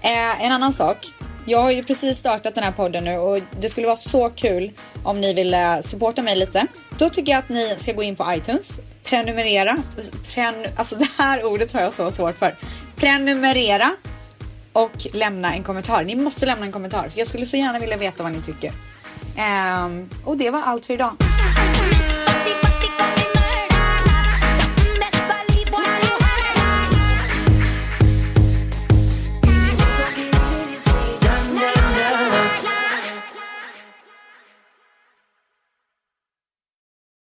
[0.00, 0.96] Eh, en annan sak.
[1.46, 4.72] Jag har ju precis startat den här podden nu och det skulle vara så kul
[5.04, 6.66] om ni ville supporta mig lite.
[6.98, 9.76] Då tycker jag att ni ska gå in på iTunes, prenumerera.
[10.34, 12.56] Pren, alltså det här ordet har jag så svårt för.
[12.96, 13.90] Prenumerera
[14.78, 16.04] och lämna en kommentar.
[16.04, 18.72] Ni måste lämna en kommentar för jag skulle så gärna vilja veta vad ni tycker.
[19.84, 21.12] Um, och det var allt för idag.